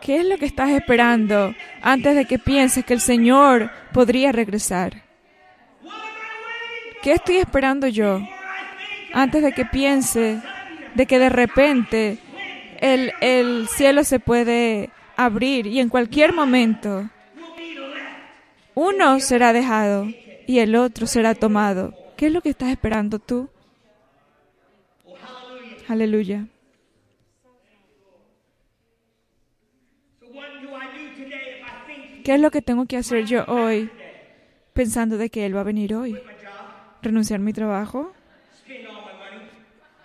¿Qué 0.00 0.20
es 0.20 0.24
lo 0.24 0.38
que 0.38 0.46
estás 0.46 0.70
esperando 0.70 1.52
antes 1.82 2.14
de 2.14 2.26
que 2.26 2.38
pienses 2.38 2.84
que 2.84 2.94
el 2.94 3.00
Señor 3.00 3.70
podría 3.92 4.30
regresar? 4.30 5.02
¿Qué 7.02 7.12
estoy 7.12 7.38
esperando 7.38 7.88
yo 7.88 8.20
antes 9.12 9.42
de 9.42 9.52
que 9.52 9.64
piense 9.64 10.40
de 10.94 11.06
que 11.06 11.18
de 11.18 11.28
repente 11.28 12.18
el, 12.78 13.12
el 13.20 13.66
cielo 13.68 14.04
se 14.04 14.20
puede 14.20 14.90
abrir 15.16 15.66
y 15.66 15.80
en 15.80 15.88
cualquier 15.88 16.32
momento 16.32 17.10
uno 18.74 19.18
será 19.18 19.52
dejado 19.52 20.06
y 20.46 20.60
el 20.60 20.76
otro 20.76 21.08
será 21.08 21.34
tomado? 21.34 22.05
¿Qué 22.16 22.26
es 22.26 22.32
lo 22.32 22.40
que 22.40 22.48
estás 22.50 22.70
esperando 22.70 23.18
tú? 23.18 23.48
Aleluya. 25.88 26.46
¿Qué 32.24 32.34
es 32.34 32.40
lo 32.40 32.50
que 32.50 32.62
tengo 32.62 32.86
que 32.86 32.96
hacer 32.96 33.24
yo 33.26 33.44
hoy 33.46 33.90
pensando 34.72 35.16
de 35.18 35.30
que 35.30 35.46
Él 35.46 35.54
va 35.54 35.60
a 35.60 35.64
venir 35.64 35.94
hoy? 35.94 36.18
¿Renunciar 37.02 37.38
mi 37.38 37.52
trabajo? 37.52 38.12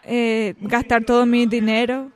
Eh, 0.04 0.54
¿Gastar 0.60 1.04
todo 1.06 1.26
mi 1.26 1.46
dinero? 1.46 2.12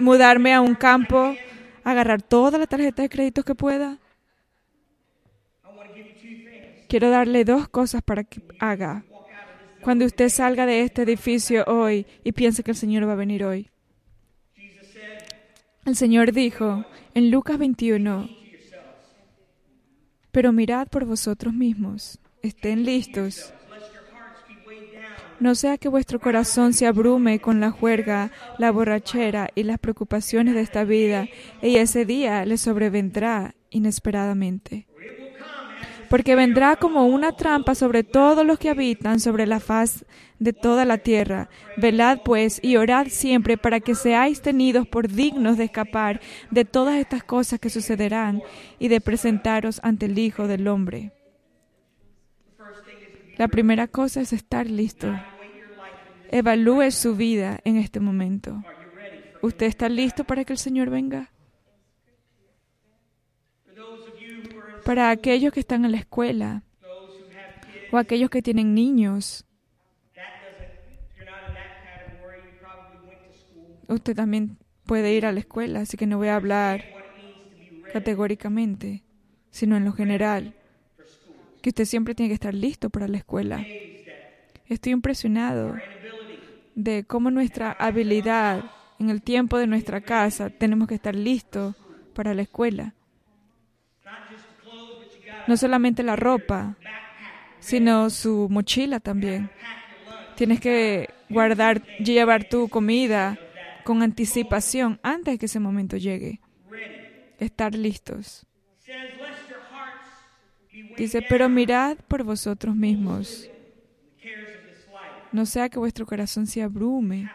¿Mudarme 0.00 0.54
a 0.54 0.60
un 0.60 0.74
campo? 0.74 1.36
¿Agarrar 1.84 2.22
toda 2.22 2.58
la 2.58 2.66
tarjeta 2.66 3.02
de 3.02 3.08
créditos 3.10 3.44
que 3.44 3.54
pueda? 3.54 3.98
Quiero 6.94 7.10
darle 7.10 7.44
dos 7.44 7.68
cosas 7.68 8.02
para 8.02 8.22
que 8.22 8.40
haga. 8.60 9.04
Cuando 9.82 10.04
usted 10.04 10.28
salga 10.28 10.64
de 10.64 10.82
este 10.82 11.02
edificio 11.02 11.64
hoy 11.66 12.06
y 12.22 12.30
piense 12.30 12.62
que 12.62 12.70
el 12.70 12.76
Señor 12.76 13.08
va 13.08 13.14
a 13.14 13.16
venir 13.16 13.44
hoy. 13.44 13.68
El 15.84 15.96
Señor 15.96 16.30
dijo 16.30 16.84
en 17.14 17.32
Lucas 17.32 17.58
21, 17.58 18.28
pero 20.30 20.52
mirad 20.52 20.86
por 20.86 21.04
vosotros 21.04 21.52
mismos, 21.52 22.20
estén 22.42 22.84
listos. 22.84 23.52
No 25.40 25.56
sea 25.56 25.78
que 25.78 25.88
vuestro 25.88 26.20
corazón 26.20 26.74
se 26.74 26.86
abrume 26.86 27.40
con 27.40 27.58
la 27.58 27.72
juerga, 27.72 28.30
la 28.56 28.70
borrachera 28.70 29.50
y 29.56 29.64
las 29.64 29.80
preocupaciones 29.80 30.54
de 30.54 30.60
esta 30.60 30.84
vida, 30.84 31.26
y 31.60 31.74
ese 31.74 32.04
día 32.04 32.44
le 32.44 32.56
sobrevendrá 32.56 33.56
inesperadamente 33.70 34.86
porque 36.14 36.36
vendrá 36.36 36.76
como 36.76 37.06
una 37.06 37.32
trampa 37.32 37.74
sobre 37.74 38.04
todos 38.04 38.46
los 38.46 38.56
que 38.56 38.70
habitan 38.70 39.18
sobre 39.18 39.48
la 39.48 39.58
faz 39.58 40.04
de 40.38 40.52
toda 40.52 40.84
la 40.84 40.98
tierra. 40.98 41.48
Velad 41.76 42.20
pues 42.24 42.60
y 42.62 42.76
orad 42.76 43.08
siempre 43.08 43.58
para 43.58 43.80
que 43.80 43.96
seáis 43.96 44.40
tenidos 44.40 44.86
por 44.86 45.08
dignos 45.08 45.58
de 45.58 45.64
escapar 45.64 46.20
de 46.52 46.64
todas 46.64 46.98
estas 46.98 47.24
cosas 47.24 47.58
que 47.58 47.68
sucederán 47.68 48.44
y 48.78 48.86
de 48.86 49.00
presentaros 49.00 49.80
ante 49.82 50.06
el 50.06 50.16
Hijo 50.16 50.46
del 50.46 50.68
Hombre. 50.68 51.10
La 53.36 53.48
primera 53.48 53.88
cosa 53.88 54.20
es 54.20 54.32
estar 54.32 54.70
listo. 54.70 55.12
Evalúe 56.30 56.92
su 56.92 57.16
vida 57.16 57.58
en 57.64 57.76
este 57.76 57.98
momento. 57.98 58.62
¿Usted 59.42 59.66
está 59.66 59.88
listo 59.88 60.22
para 60.22 60.44
que 60.44 60.52
el 60.52 60.60
Señor 60.60 60.90
venga? 60.90 61.33
Para 64.84 65.10
aquellos 65.10 65.52
que 65.52 65.60
están 65.60 65.84
en 65.84 65.92
la 65.92 65.98
escuela 65.98 66.62
o 67.90 67.96
aquellos 67.96 68.30
que 68.30 68.42
tienen 68.42 68.74
niños. 68.74 69.46
Usted 73.88 74.14
también 74.14 74.58
puede 74.84 75.14
ir 75.14 75.26
a 75.26 75.32
la 75.32 75.40
escuela, 75.40 75.80
así 75.80 75.96
que 75.96 76.06
no 76.06 76.18
voy 76.18 76.28
a 76.28 76.36
hablar 76.36 76.84
categóricamente, 77.92 79.02
sino 79.50 79.76
en 79.76 79.84
lo 79.84 79.92
general, 79.92 80.54
que 81.62 81.70
usted 81.70 81.84
siempre 81.84 82.14
tiene 82.14 82.28
que 82.28 82.34
estar 82.34 82.54
listo 82.54 82.90
para 82.90 83.08
la 83.08 83.18
escuela. 83.18 83.64
Estoy 84.66 84.92
impresionado 84.92 85.76
de 86.74 87.04
cómo 87.04 87.30
nuestra 87.30 87.72
habilidad 87.72 88.64
en 88.98 89.10
el 89.10 89.22
tiempo 89.22 89.58
de 89.58 89.66
nuestra 89.66 90.00
casa 90.00 90.50
tenemos 90.50 90.88
que 90.88 90.94
estar 90.94 91.14
listos 91.14 91.76
para 92.14 92.34
la 92.34 92.42
escuela 92.42 92.94
no 95.46 95.56
solamente 95.56 96.02
la 96.02 96.16
ropa, 96.16 96.76
sino 97.58 98.10
su 98.10 98.48
mochila 98.50 99.00
también. 99.00 99.50
Tienes 100.36 100.60
que 100.60 101.08
guardar, 101.28 101.82
llevar 101.98 102.44
tu 102.44 102.68
comida 102.68 103.38
con 103.84 104.02
anticipación 104.02 104.98
antes 105.02 105.38
que 105.38 105.46
ese 105.46 105.60
momento 105.60 105.96
llegue. 105.96 106.40
Estar 107.38 107.74
listos. 107.74 108.46
Dice, 110.96 111.22
pero 111.28 111.48
mirad 111.48 111.98
por 112.08 112.24
vosotros 112.24 112.74
mismos. 112.74 113.50
No 115.32 115.46
sea 115.46 115.68
que 115.68 115.78
vuestro 115.78 116.06
corazón 116.06 116.46
se 116.46 116.62
abrume. 116.62 117.30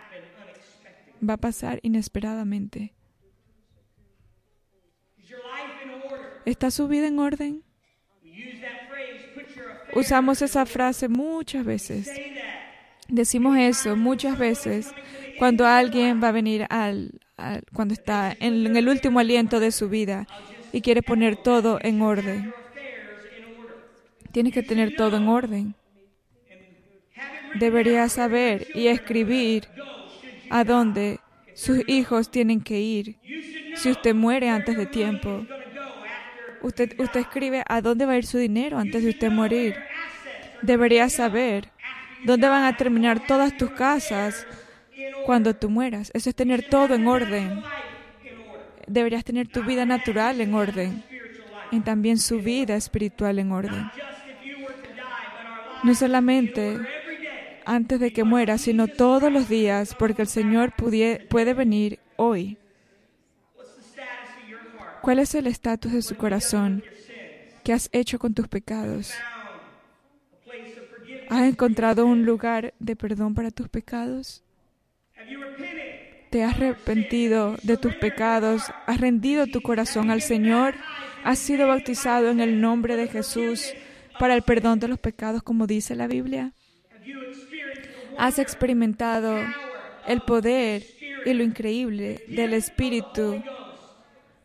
Va 1.28 1.34
a 1.34 1.38
pasar 1.38 1.80
inesperadamente. 1.84 2.94
¿Está 6.46 6.72
su 6.72 6.88
vida 6.88 7.08
en 7.08 7.20
orden? 7.20 7.64
Usamos 9.94 10.42
esa 10.42 10.66
frase 10.66 11.08
muchas 11.08 11.66
veces. 11.66 12.10
Decimos 13.08 13.58
eso 13.58 13.96
muchas 13.96 14.38
veces 14.38 14.94
cuando 15.40 15.66
alguien 15.66 16.22
va 16.22 16.28
a 16.28 16.32
venir 16.32 16.68
al, 16.70 17.20
cuando 17.74 17.94
está 17.94 18.36
en, 18.40 18.76
el 18.76 18.88
último 18.88 19.20
aliento 19.20 19.60
de 19.60 19.72
su 19.72 19.90
vida 19.90 20.28
y 20.72 20.82
quiere 20.82 21.02
poner 21.02 21.38
todo 21.38 21.80
en 21.82 22.02
orden. 22.02 22.54
Tienes 24.32 24.54
que 24.54 24.62
tener 24.62 24.96
todo 24.96 25.18
en 25.18 25.28
orden. 25.28 25.76
Debería 27.56 28.08
saber 28.10 28.68
y 28.76 28.88
escribir 28.88 29.68
a 30.52 30.64
dónde 30.64 31.20
sus 31.56 31.82
hijos 31.88 32.30
tienen 32.30 32.62
que 32.62 32.80
ir 32.80 33.18
si 33.76 33.90
usted 33.90 34.14
muere 34.14 34.50
antes 34.50 34.78
de 34.78 34.86
tiempo. 34.86 35.46
Usted, 36.62 37.00
usted 37.00 37.22
escribe 37.22 37.64
a 37.68 37.82
dónde 37.82 38.06
va 38.06 38.14
a 38.14 38.18
ir 38.18 38.26
su 38.26 38.38
dinero 38.38 38.78
antes 38.78 39.04
de 39.04 39.10
usted 39.10 39.32
morir. 39.32 39.76
Debería 40.62 41.10
saber 41.10 41.70
dónde 42.26 42.48
van 42.48 42.66
a 42.66 42.76
terminar 42.76 43.26
todas 43.26 43.56
tus 43.58 43.72
casas 43.72 44.46
cuando 45.26 45.56
tú 45.56 45.70
mueras. 45.70 46.12
Eso 46.14 46.30
es 46.30 46.36
tener 46.36 46.68
todo 46.70 46.96
en 46.96 47.08
orden. 47.08 47.62
Deberías 48.88 49.24
tener 49.24 49.48
tu 49.48 49.64
vida 49.64 49.86
natural 49.86 50.42
en 50.42 50.54
orden 50.54 51.04
y 51.72 51.80
también 51.82 52.18
su 52.18 52.40
vida 52.40 52.76
espiritual 52.76 53.40
en 53.40 53.52
orden. 53.52 53.92
No 55.84 55.96
solamente 55.96 56.78
antes 57.66 58.00
de 58.00 58.12
que 58.12 58.24
muera, 58.24 58.58
sino 58.58 58.88
todos 58.88 59.32
los 59.32 59.48
días, 59.48 59.96
porque 59.98 60.24
el 60.24 60.28
Señor 60.28 60.74
puede 60.74 61.54
venir 61.54 62.00
hoy. 62.16 62.58
¿Cuál 65.10 65.18
es 65.18 65.34
el 65.34 65.48
estatus 65.48 65.92
de 65.92 66.04
su 66.04 66.16
corazón? 66.18 66.84
¿Qué 67.64 67.74
has 67.74 67.90
hecho 67.94 68.20
con 68.20 68.36
tus 68.36 68.48
pecados? 68.48 69.12
¿Has 71.30 71.50
encontrado 71.50 72.06
un 72.06 72.28
lugar 72.28 72.76
de 72.78 72.96
perdón 72.96 73.34
para 73.34 73.50
tus 73.50 73.68
pecados? 73.70 74.44
¿Te 76.30 76.44
has 76.44 76.54
arrepentido 76.54 77.56
de 77.64 77.76
tus 77.78 77.96
pecados? 77.96 78.72
¿Has 78.86 79.02
rendido 79.02 79.48
tu 79.48 79.62
corazón 79.62 80.12
al 80.12 80.22
Señor? 80.22 80.76
¿Has 81.24 81.40
sido 81.40 81.68
bautizado 81.68 82.30
en 82.30 82.40
el 82.40 82.62
nombre 82.62 82.96
de 82.96 83.08
Jesús 83.08 83.74
para 84.20 84.36
el 84.36 84.44
perdón 84.44 84.80
de 84.80 84.90
los 84.90 85.00
pecados 85.00 85.42
como 85.42 85.66
dice 85.66 85.96
la 85.96 86.06
Biblia? 86.06 86.52
¿Has 88.16 88.38
experimentado 88.38 89.40
el 90.06 90.22
poder 90.22 90.84
y 91.26 91.34
lo 91.34 91.44
increíble 91.44 92.24
del 92.28 92.54
Espíritu 92.54 93.42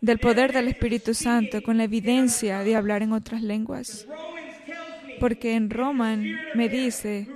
del 0.04 0.18
poder 0.18 0.52
del 0.52 0.68
Espíritu 0.68 1.14
Santo 1.14 1.62
con 1.62 1.78
la 1.78 1.84
evidencia 1.84 2.58
de 2.58 2.76
hablar 2.76 3.02
en 3.02 3.14
otras 3.14 3.40
lenguas. 3.40 4.06
Porque 5.18 5.54
en 5.54 5.70
Roman 5.70 6.26
me 6.54 6.68
dice, 6.68 7.26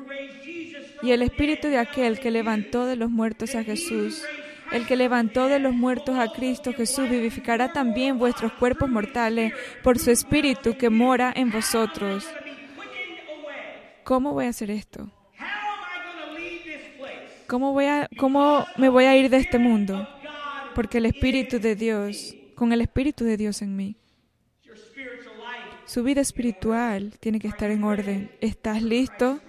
y 1.02 1.12
el 1.12 1.22
Espíritu 1.22 1.68
de 1.68 1.78
aquel 1.78 2.20
que 2.20 2.30
levantó 2.30 2.84
de 2.84 2.96
los 2.96 3.10
muertos 3.10 3.54
a 3.54 3.64
Jesús, 3.64 4.22
el 4.70 4.86
que 4.86 4.96
levantó 4.96 5.48
de 5.48 5.60
los 5.60 5.72
muertos 5.72 6.18
a 6.18 6.30
Cristo 6.30 6.74
Jesús, 6.74 7.08
vivificará 7.08 7.72
también 7.72 8.18
vuestros 8.18 8.52
cuerpos 8.52 8.90
mortales 8.90 9.54
por 9.82 9.98
su 9.98 10.10
Espíritu 10.10 10.76
que 10.76 10.90
mora 10.90 11.32
en 11.34 11.50
vosotros. 11.50 12.28
¿Cómo 14.04 14.34
voy 14.34 14.44
a 14.44 14.50
hacer 14.50 14.70
esto? 14.70 15.10
¿Cómo, 17.46 17.72
voy 17.72 17.86
a, 17.86 18.10
¿Cómo 18.18 18.66
me 18.76 18.90
voy 18.90 19.06
a 19.06 19.16
ir 19.16 19.30
de 19.30 19.38
este 19.38 19.58
mundo? 19.58 20.06
Porque 20.74 20.98
el 20.98 21.06
Espíritu 21.06 21.58
de 21.58 21.74
Dios, 21.74 22.34
con 22.58 22.72
el 22.72 22.80
Espíritu 22.80 23.24
de 23.24 23.36
Dios 23.36 23.62
en 23.62 23.76
mí, 23.76 23.96
su 25.86 26.02
vida 26.02 26.20
espiritual 26.20 27.14
tiene 27.20 27.38
que 27.38 27.46
estar 27.46 27.70
en 27.70 27.84
orden. 27.84 28.32
¿Estás 28.40 28.82
listo 28.82 29.40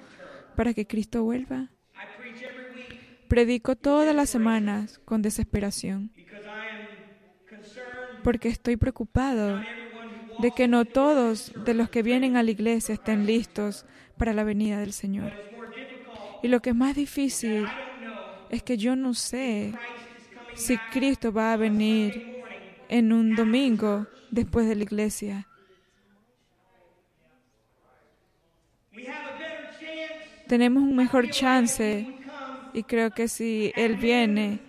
para 0.56 0.76
que 0.76 0.86
Cristo 0.86 1.24
vuelva? 1.24 1.72
Predico 3.28 3.76
todas 3.76 4.16
las 4.16 4.30
semanas 4.30 5.02
con 5.06 5.24
desesperación 5.24 6.12
porque 8.24 8.48
estoy 8.48 8.78
preocupado 8.78 9.60
de 10.40 10.52
que 10.52 10.68
no 10.68 10.86
todos 10.86 11.52
de 11.66 11.74
los 11.74 11.90
que 11.90 12.04
vienen 12.04 12.38
a 12.38 12.44
la 12.44 12.52
iglesia 12.52 12.94
estén 12.94 13.26
listos 13.26 13.88
para 14.18 14.34
la 14.34 14.44
venida 14.44 14.80
del 14.80 14.94
Señor. 14.94 15.34
Y 16.44 16.48
lo 16.48 16.62
que 16.62 16.70
es 16.72 16.76
más 16.76 16.96
difícil 16.96 17.66
es 18.52 18.62
que 18.62 18.78
yo 18.78 18.96
no 18.96 19.16
sé 19.16 19.74
si 20.54 20.78
Cristo 20.92 21.34
va 21.34 21.54
a 21.54 21.58
venir 21.58 22.39
en 22.90 23.14
un 23.14 23.36
domingo 23.36 24.08
después 24.32 24.68
de 24.68 24.76
la 24.76 24.84
iglesia. 24.84 25.48
Tenemos 30.48 30.82
un 30.82 30.96
mejor 30.96 31.30
chance 31.30 32.08
y 32.74 32.84
creo 32.84 33.12
que 33.12 33.28
si 33.28 33.72
Él 33.76 33.98
viene 33.98 34.60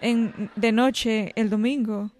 en, 0.00 0.50
de 0.56 0.72
noche 0.72 1.32
el 1.36 1.50
domingo, 1.50 2.10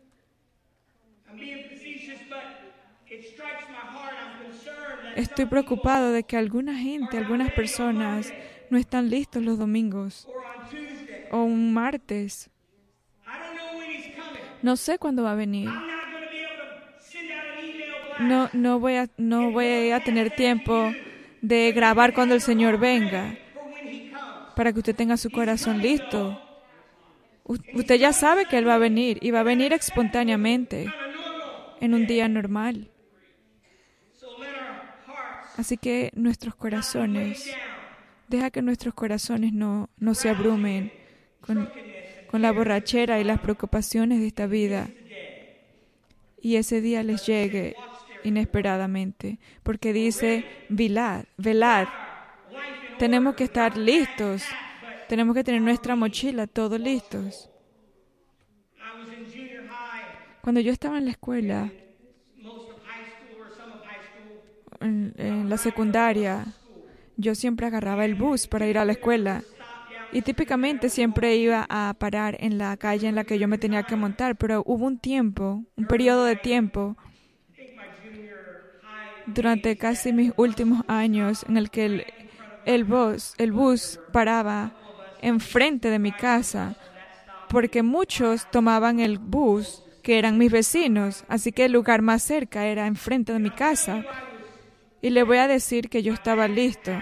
estoy 5.16 5.46
preocupado 5.46 6.12
de 6.12 6.22
que 6.22 6.37
alguna 6.37 6.76
gente, 6.76 7.16
algunas 7.16 7.50
personas 7.52 8.33
no 8.70 8.78
están 8.78 9.09
listos 9.09 9.42
los 9.42 9.59
domingos 9.59 10.28
o 11.31 11.42
un 11.42 11.72
martes. 11.72 12.50
No 14.62 14.77
sé 14.77 14.99
cuándo 14.99 15.23
va 15.23 15.33
a 15.33 15.37
venir. 15.37 15.68
No, 18.21 18.51
no, 18.53 18.81
voy 18.81 18.94
a, 18.97 19.09
no 19.16 19.53
voy 19.53 19.90
a 19.90 20.01
tener 20.01 20.31
tiempo 20.31 20.92
de 21.40 21.73
grabar 21.73 22.14
cuando 22.14 22.35
el 22.35 22.40
Señor 22.40 22.79
venga 22.79 23.37
para 24.57 24.73
que 24.73 24.81
usted 24.81 24.97
tenga 24.97 25.16
su 25.16 25.31
corazón 25.31 25.79
listo. 25.79 26.42
Usted 27.44 27.94
ya 27.94 28.12
sabe 28.12 28.47
que 28.47 28.59
Él 28.59 28.68
va 28.68 28.75
a 28.75 28.79
venir 28.79 29.18
y 29.23 29.31
va 29.31 29.40
a 29.40 29.44
venir 29.44 29.73
espontáneamente 29.73 30.92
en 31.81 31.94
un 31.94 32.07
día 32.07 32.29
normal. 32.29 32.90
Así 35.57 35.77
que 35.77 36.11
nuestros 36.14 36.55
corazones, 36.57 37.51
deja 38.29 38.51
que 38.51 38.62
nuestros 38.62 38.94
corazones 38.94 39.53
no, 39.53 39.90
no 39.99 40.14
se 40.14 40.29
abrumen 40.29 40.92
con, 41.40 41.71
con 42.30 42.42
la 42.42 42.52
borrachera 42.52 43.20
y 43.20 43.24
las 43.24 43.40
preocupaciones 43.40 44.20
de 44.20 44.26
esta 44.26 44.46
vida. 44.46 44.88
Y 46.40 46.56
ese 46.56 46.80
día 46.80 47.02
les 47.02 47.26
llegue 47.26 47.74
inesperadamente, 48.24 49.38
porque 49.62 49.92
dice, 49.92 50.44
velad, 50.68 51.24
velad. 51.36 51.88
Tenemos 52.98 53.34
que 53.34 53.44
estar 53.44 53.76
listos, 53.76 54.44
tenemos 55.08 55.34
que 55.34 55.44
tener 55.44 55.62
nuestra 55.62 55.96
mochila 55.96 56.46
todos 56.46 56.80
listos. 56.80 57.50
Cuando 60.42 60.60
yo 60.60 60.72
estaba 60.72 60.98
en 60.98 61.04
la 61.06 61.10
escuela, 61.12 61.72
en, 64.80 65.48
la 65.48 65.56
secundaria, 65.56 66.46
yo 67.16 67.34
siempre 67.34 67.66
agarraba 67.66 68.04
el 68.04 68.14
bus 68.14 68.46
para 68.46 68.66
ir 68.66 68.78
a 68.78 68.84
la 68.84 68.92
escuela 68.92 69.42
y 70.12 70.23
típicamente 70.23 70.88
siempre 70.88 71.37
iba 71.37 71.66
a 71.68 71.94
parar 71.99 72.37
en 72.40 72.59
la 72.59 72.77
calle 72.77 73.09
en 73.09 73.14
la 73.14 73.25
que 73.25 73.38
yo 73.38 73.49
me 73.49 73.59
tenía 73.59 73.83
que 73.83 73.97
montar, 73.97 74.37
pero 74.37 74.62
hubo 74.66 74.87
un 74.87 74.99
tiempo, 74.99 75.64
un 75.77 75.87
periodo 75.87 76.25
de 76.25 76.37
tiempo 76.37 76.97
durante 79.27 79.77
casi 79.77 80.12
mis 80.12 80.33
últimos 80.37 80.83
años 80.88 81.44
en 81.49 81.57
el 81.59 81.71
que 81.71 81.87
el, 81.87 82.07
el 82.64 82.85
bus, 82.85 83.35
el 83.37 83.53
bus 83.53 84.01
paraba 84.12 84.73
enfrente 85.21 85.90
de 85.90 85.99
mi 85.99 86.12
casa 86.12 86.77
porque 87.49 87.83
muchos 87.83 88.51
tomaban 88.51 89.01
el 89.01 89.18
bus 89.18 89.83
que 90.03 90.18
eran 90.18 90.38
mis 90.38 90.51
vecinos, 90.51 91.25
así 91.29 91.53
que 91.53 91.66
el 91.66 91.73
lugar 91.73 92.03
más 92.03 92.23
cerca 92.23 92.66
era 92.66 92.87
enfrente 92.87 93.33
de 93.33 93.38
mi 93.38 93.51
casa. 93.51 94.05
Y 95.03 95.11
le 95.11 95.23
voy 95.23 95.38
a 95.38 95.49
decir 95.49 95.88
que 95.88 96.03
yo 96.03 96.12
estaba 96.12 96.49
listo. 96.49 96.92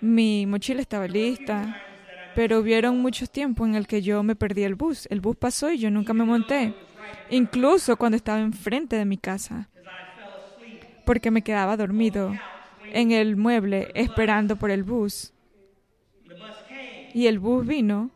Mi 0.00 0.46
mochila 0.46 0.80
estaba 0.80 1.06
lista, 1.08 1.80
pero 2.34 2.58
hubieron 2.58 2.98
muchos 3.00 3.30
tiempos 3.30 3.68
en 3.68 3.74
el 3.74 3.86
que 3.86 4.02
yo 4.02 4.22
me 4.22 4.36
perdí 4.36 4.64
el 4.64 4.74
bus. 4.74 5.06
El 5.10 5.20
bus 5.20 5.36
pasó 5.36 5.70
y 5.70 5.78
yo 5.78 5.90
nunca 5.90 6.12
me 6.12 6.24
monté, 6.24 6.74
incluso 7.30 7.96
cuando 7.96 8.16
estaba 8.16 8.40
enfrente 8.40 8.96
de 8.96 9.04
mi 9.04 9.18
casa, 9.18 9.68
porque 11.04 11.30
me 11.30 11.42
quedaba 11.42 11.76
dormido 11.76 12.32
en 12.84 13.12
el 13.12 13.36
mueble 13.36 13.90
esperando 13.94 14.56
por 14.56 14.70
el 14.70 14.82
bus. 14.82 15.32
Y 17.14 17.26
el 17.26 17.38
bus 17.38 17.66
vino, 17.66 18.10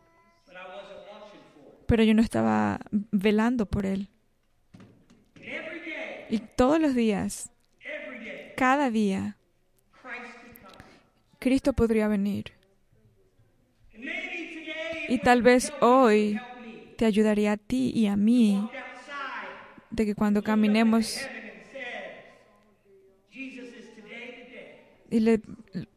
pero 1.85 2.03
yo 2.03 2.13
no 2.13 2.21
estaba 2.21 2.79
velando 2.91 3.65
por 3.65 3.85
él. 3.85 4.09
Y 6.29 6.39
todos 6.39 6.79
los 6.79 6.93
días 6.93 7.51
cada 8.57 8.89
día 8.89 9.37
Cristo 11.39 11.73
podría 11.73 12.07
venir. 12.07 12.56
Y 15.07 15.19
tal 15.19 15.41
vez 15.41 15.71
hoy 15.79 16.39
te 16.97 17.05
ayudaría 17.05 17.53
a 17.53 17.57
ti 17.57 17.91
y 17.95 18.07
a 18.07 18.15
mí 18.15 18.69
de 19.89 20.05
que 20.05 20.15
cuando 20.15 20.43
caminemos 20.43 21.19
y 25.09 25.19
le 25.21 25.41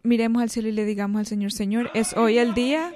miremos 0.02 0.42
al 0.42 0.50
cielo 0.50 0.68
y 0.68 0.72
le 0.72 0.84
digamos 0.84 1.18
al 1.18 1.26
Señor, 1.26 1.52
Señor, 1.52 1.90
¿es 1.94 2.16
hoy 2.16 2.38
el 2.38 2.54
día? 2.54 2.92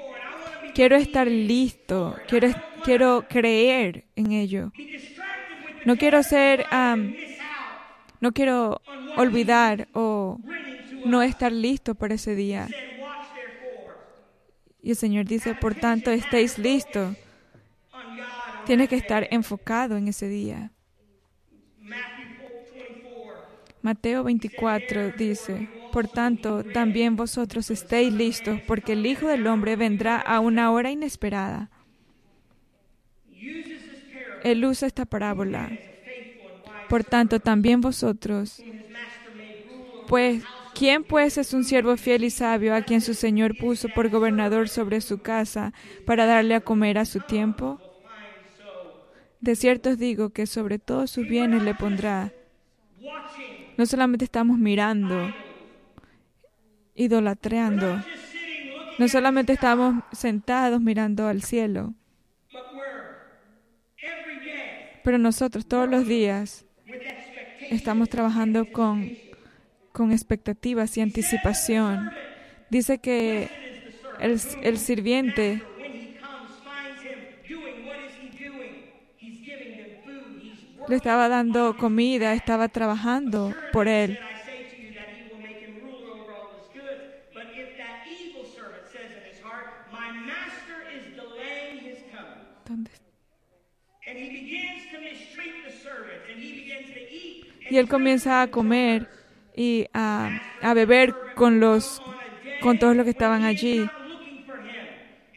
Quiero 0.75 0.97
estar 0.97 1.27
listo, 1.27 2.17
quiero, 2.29 2.49
quiero 2.85 3.27
creer 3.29 4.05
en 4.17 4.33
ello. 4.33 4.73
No 5.85 5.97
quiero 5.97 6.23
ser 6.23 6.67
no 8.21 8.33
quiero 8.33 8.81
olvidar 9.17 9.89
o 9.93 10.41
no 11.05 11.23
estar 11.23 11.53
listo 11.53 11.95
para 11.95 12.15
ese 12.15 12.35
día. 12.35 12.69
Y 14.85 14.91
el 14.91 14.97
Señor 14.97 15.25
dice, 15.25 15.55
por 15.55 15.75
tanto, 15.75 16.11
estéis 16.11 16.59
listos. 16.59 17.17
Tienes 18.67 18.89
que 18.89 18.97
estar 18.97 19.27
enfocado 19.33 19.97
en 19.97 20.07
ese 20.07 20.29
día. 20.29 20.71
Mateo 23.83 24.23
24 24.23 25.11
dice, 25.19 25.69
por 25.93 26.07
tanto, 26.07 26.63
también 26.63 27.17
vosotros 27.17 27.71
estéis 27.71 28.13
listos, 28.13 28.61
porque 28.67 28.93
el 28.93 29.05
Hijo 29.05 29.27
del 29.27 29.47
Hombre 29.47 29.75
vendrá 29.75 30.19
a 30.19 30.39
una 30.41 30.71
hora 30.71 30.91
inesperada. 30.91 31.71
Él 34.45 34.65
usa 34.65 34.87
esta 34.87 35.05
parábola 35.05 35.71
por 36.89 37.03
tanto, 37.03 37.41
también 37.41 37.81
vosotros. 37.81 38.63
Pues, 40.07 40.45
¿quién 40.75 41.05
pues 41.05 41.39
es 41.39 41.55
un 41.55 41.65
siervo 41.65 41.97
fiel 41.97 42.25
y 42.25 42.31
sabio 42.31 42.75
a 42.75 42.83
quien 42.83 43.01
su 43.01 43.15
Señor 43.15 43.57
puso 43.57 43.89
por 43.89 44.09
gobernador 44.11 44.69
sobre 44.69 45.01
su 45.01 45.19
casa 45.19 45.73
para 46.05 46.27
darle 46.27 46.55
a 46.55 46.61
comer 46.61 46.99
a 46.99 47.05
su 47.05 47.21
tiempo? 47.21 47.81
De 49.41 49.57
cierto 49.57 49.91
os 49.91 49.99
digo 49.99 50.31
que 50.31 50.47
sobre 50.47 50.79
todos 50.79 51.11
sus 51.11 51.29
bienes 51.29 51.63
le 51.63 51.75
pondrá. 51.75 52.33
No 53.77 53.87
solamente 53.87 54.25
estamos 54.25 54.59
mirando, 54.59 55.33
idolatreando. 56.95 58.03
No 58.99 59.09
solamente 59.09 59.53
estamos 59.53 60.03
sentados 60.13 60.81
mirando 60.81 61.27
al 61.27 61.43
cielo, 61.43 61.95
pero 65.03 65.19
nosotros 65.19 65.67
todos 65.67 65.89
los 65.91 66.07
días 66.07 66.65
estamos 67.71 68.09
trabajando 68.09 68.71
con, 68.73 69.11
con 69.95 70.11
expectativas 70.11 70.99
y 70.99 71.01
anticipación. 71.01 72.11
Dice 72.69 72.99
que 72.99 73.49
el, 74.19 74.41
el 74.63 74.79
sirviente 74.79 75.63
le 80.89 80.97
estaba 80.97 81.29
dando 81.29 81.77
comida, 81.77 82.35
estaba 82.35 82.69
trabajando 82.69 83.55
por 83.73 83.87
él. 83.87 84.19
¿Dónde 92.67 92.91
y 97.71 97.77
él 97.77 97.89
comienza 97.89 98.43
a 98.43 98.51
comer 98.51 99.09
y 99.55 99.87
a, 99.93 100.41
a 100.63 100.75
beber 100.75 101.15
con 101.35 101.61
los 101.61 102.03
con 102.61 102.79
todos 102.79 102.97
los 102.97 103.05
que 103.05 103.11
estaban 103.11 103.45
allí. 103.45 103.79
Not 103.79 104.09
looking 104.09 104.45
for 104.47 104.57
him. 104.57 104.87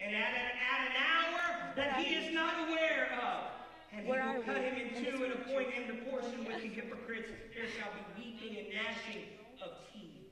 And 0.01 0.15
at 0.15 0.33
an, 0.33 0.57
at 0.63 0.79
an 0.87 0.95
hour 0.95 1.75
that 1.75 1.97
he 1.99 2.15
is 2.15 2.33
not 2.33 2.53
aware 2.67 3.09
of. 3.19 3.51
And 3.91 4.05
he 4.05 4.11
will 4.11 4.43
cut 4.45 4.57
him 4.57 4.75
in 4.77 4.89
two 4.95 5.23
and 5.23 5.33
appoint 5.33 5.69
him 5.71 5.87
to 5.87 6.09
portion 6.09 6.45
with 6.45 6.61
the 6.61 6.69
hypocrites. 6.69 7.29
There 7.53 7.67
shall 7.67 7.91
be 7.91 8.03
weeping 8.17 8.57
and 8.57 8.67
gnashing 8.73 9.23
of 9.61 9.71
teeth. 9.91 10.31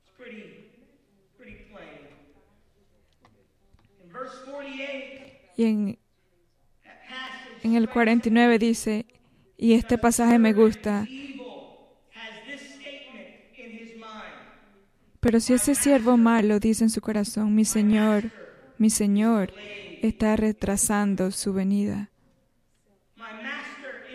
It's 0.00 0.10
pretty, 0.16 0.70
pretty 1.36 1.66
plain. 1.70 2.08
In 4.02 4.10
verse 4.10 4.32
48, 4.46 5.28
Y 5.58 5.64
en, 5.64 5.98
en 7.62 7.76
el 7.76 7.88
49 7.88 8.58
dice, 8.58 9.04
y 9.58 9.74
este 9.74 9.98
pasaje 9.98 10.38
me 10.38 10.54
gusta, 10.54 11.06
pero 15.22 15.38
si 15.38 15.52
ese 15.52 15.76
siervo 15.76 16.16
malo 16.16 16.58
dice 16.58 16.82
en 16.82 16.90
su 16.90 17.00
corazón, 17.00 17.54
mi 17.54 17.64
Señor, 17.64 18.32
mi 18.76 18.90
Señor, 18.90 19.52
está 20.02 20.34
retrasando 20.34 21.30
su 21.30 21.52
venida. 21.52 22.10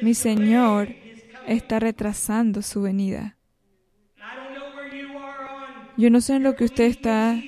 Mi 0.01 0.13
Señor 0.13 0.89
está 1.47 1.79
retrasando 1.79 2.61
su 2.61 2.81
venida. 2.81 3.37
Yo 5.95 6.09
no 6.09 6.19
sé 6.19 6.35
en 6.35 6.43
lo 6.43 6.57
que 6.57 6.65
usted 6.65 6.83
está 6.83 7.41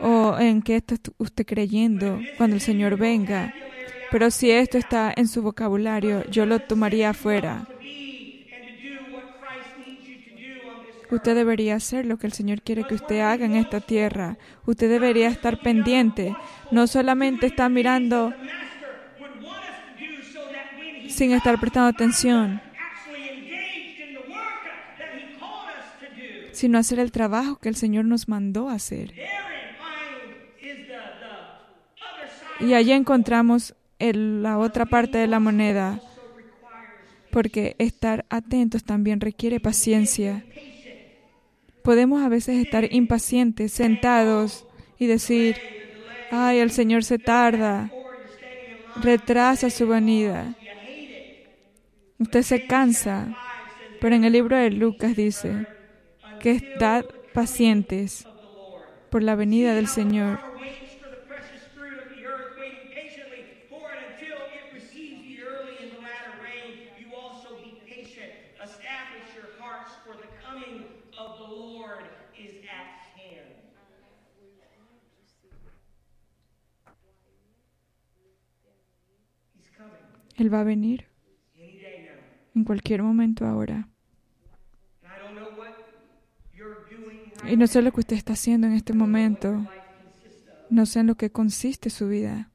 o 0.00 0.36
en 0.40 0.60
qué 0.60 0.74
está 0.74 0.96
usted 1.18 1.46
creyendo 1.46 2.18
cuando 2.36 2.56
el 2.56 2.60
Señor 2.60 2.96
venga, 2.96 3.54
pero 4.10 4.32
si 4.32 4.50
esto 4.50 4.76
está 4.76 5.12
en 5.14 5.28
su 5.28 5.40
vocabulario, 5.40 6.28
yo 6.30 6.46
lo 6.46 6.58
tomaría 6.58 7.10
afuera. 7.10 7.64
Usted 11.12 11.34
debería 11.34 11.74
hacer 11.74 12.06
lo 12.06 12.16
que 12.16 12.26
el 12.26 12.32
Señor 12.32 12.62
quiere 12.62 12.84
que 12.84 12.94
usted 12.94 13.20
haga 13.20 13.44
en 13.44 13.54
esta 13.54 13.80
tierra. 13.80 14.38
Usted 14.64 14.88
debería 14.88 15.28
estar 15.28 15.60
pendiente. 15.60 16.34
No 16.70 16.86
solamente 16.86 17.44
está 17.46 17.68
mirando 17.68 18.32
sin 21.10 21.32
estar 21.32 21.60
prestando 21.60 21.90
atención, 21.90 22.62
sino 26.52 26.78
hacer 26.78 26.98
el 26.98 27.12
trabajo 27.12 27.56
que 27.56 27.68
el 27.68 27.76
Señor 27.76 28.06
nos 28.06 28.26
mandó 28.26 28.70
hacer. 28.70 29.12
Y 32.58 32.72
allí 32.72 32.92
encontramos 32.92 33.74
la 33.98 34.56
otra 34.56 34.86
parte 34.86 35.18
de 35.18 35.26
la 35.26 35.40
moneda, 35.40 36.00
porque 37.30 37.76
estar 37.78 38.24
atentos 38.30 38.82
también 38.82 39.20
requiere 39.20 39.60
paciencia. 39.60 40.42
Podemos 41.82 42.22
a 42.22 42.28
veces 42.28 42.64
estar 42.64 42.92
impacientes, 42.92 43.72
sentados 43.72 44.66
y 44.98 45.06
decir, 45.06 45.56
ay, 46.30 46.58
el 46.58 46.70
Señor 46.70 47.04
se 47.04 47.18
tarda, 47.18 47.90
retrasa 49.00 49.68
su 49.70 49.88
venida. 49.88 50.54
Usted 52.18 52.42
se 52.42 52.66
cansa, 52.66 53.36
pero 54.00 54.14
en 54.14 54.24
el 54.24 54.32
libro 54.32 54.56
de 54.56 54.70
Lucas 54.70 55.16
dice 55.16 55.66
que 56.40 56.52
estad 56.52 57.04
pacientes 57.34 58.26
por 59.10 59.22
la 59.22 59.34
venida 59.34 59.74
del 59.74 59.88
Señor. 59.88 60.51
For 70.04 70.14
the 70.16 70.28
coming 70.44 70.84
of 71.18 71.38
the 71.38 71.54
Lord 71.54 72.04
is 72.38 72.52
at 72.66 72.86
hand. 73.16 73.62
Él 80.36 80.52
va 80.52 80.60
a 80.60 80.64
venir 80.64 81.06
en 82.54 82.64
cualquier 82.64 83.02
momento 83.02 83.46
ahora. 83.46 83.88
Y 87.48 87.56
no 87.56 87.66
sé 87.66 87.82
lo 87.82 87.92
que 87.92 88.00
usted 88.00 88.16
está 88.16 88.32
haciendo 88.34 88.66
en 88.66 88.72
este 88.74 88.92
momento. 88.92 89.66
No 90.70 90.86
sé 90.86 91.00
en 91.00 91.08
lo 91.08 91.16
que 91.16 91.30
consiste 91.30 91.90
su 91.90 92.08
vida. 92.08 92.50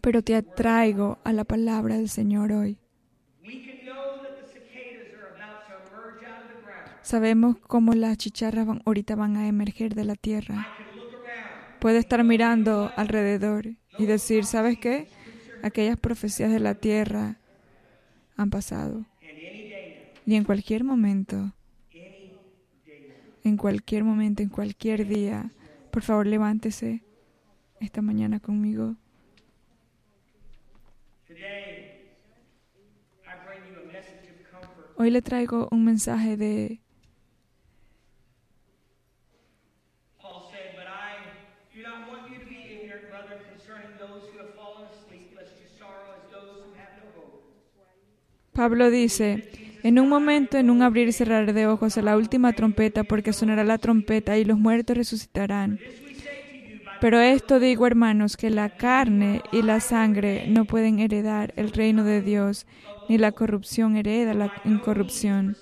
Pero 0.00 0.22
te 0.22 0.36
atraigo 0.36 1.18
a 1.24 1.32
la 1.32 1.44
palabra 1.44 1.96
del 1.96 2.08
Señor 2.08 2.52
hoy. 2.52 2.78
Sabemos 7.06 7.56
cómo 7.60 7.92
las 7.94 8.16
chicharras 8.18 8.66
van- 8.66 8.82
ahorita 8.84 9.14
van 9.14 9.36
a 9.36 9.46
emerger 9.46 9.94
de 9.94 10.02
la 10.04 10.16
tierra. 10.16 10.66
Puede 11.78 11.98
estar 11.98 12.24
mirando 12.24 12.92
alrededor 12.96 13.76
y 13.96 14.06
decir, 14.06 14.44
¿sabes 14.44 14.76
qué? 14.76 15.06
Aquellas 15.62 15.98
profecías 15.98 16.50
de 16.50 16.58
la 16.58 16.74
tierra 16.74 17.38
han 18.36 18.50
pasado. 18.50 19.06
Y 20.24 20.34
en 20.34 20.42
cualquier 20.42 20.82
momento, 20.82 21.52
en 23.44 23.56
cualquier 23.56 24.02
momento, 24.02 24.42
en 24.42 24.48
cualquier 24.48 25.06
día, 25.06 25.52
por 25.92 26.02
favor 26.02 26.26
levántese 26.26 27.04
esta 27.78 28.02
mañana 28.02 28.40
conmigo. 28.40 28.96
Hoy 34.96 35.10
le 35.10 35.22
traigo 35.22 35.68
un 35.70 35.84
mensaje 35.84 36.36
de 36.36 36.80
Pablo 48.56 48.90
dice, 48.90 49.50
en 49.82 49.98
un 49.98 50.08
momento, 50.08 50.56
en 50.56 50.70
un 50.70 50.80
abrir 50.80 51.08
y 51.08 51.12
cerrar 51.12 51.52
de 51.52 51.66
ojos 51.66 51.98
a 51.98 52.02
la 52.02 52.16
última 52.16 52.54
trompeta, 52.54 53.04
porque 53.04 53.34
sonará 53.34 53.64
la 53.64 53.76
trompeta 53.76 54.38
y 54.38 54.46
los 54.46 54.58
muertos 54.58 54.96
resucitarán. 54.96 55.78
Pero 57.02 57.20
esto 57.20 57.60
digo, 57.60 57.86
hermanos, 57.86 58.38
que 58.38 58.48
la 58.48 58.70
carne 58.70 59.42
y 59.52 59.60
la 59.60 59.80
sangre 59.80 60.46
no 60.48 60.64
pueden 60.64 61.00
heredar 61.00 61.52
el 61.56 61.70
reino 61.70 62.02
de 62.02 62.22
Dios, 62.22 62.66
ni 63.10 63.18
la 63.18 63.30
corrupción 63.32 63.94
hereda 63.94 64.32
la 64.32 64.50
incorrupción. 64.64 65.58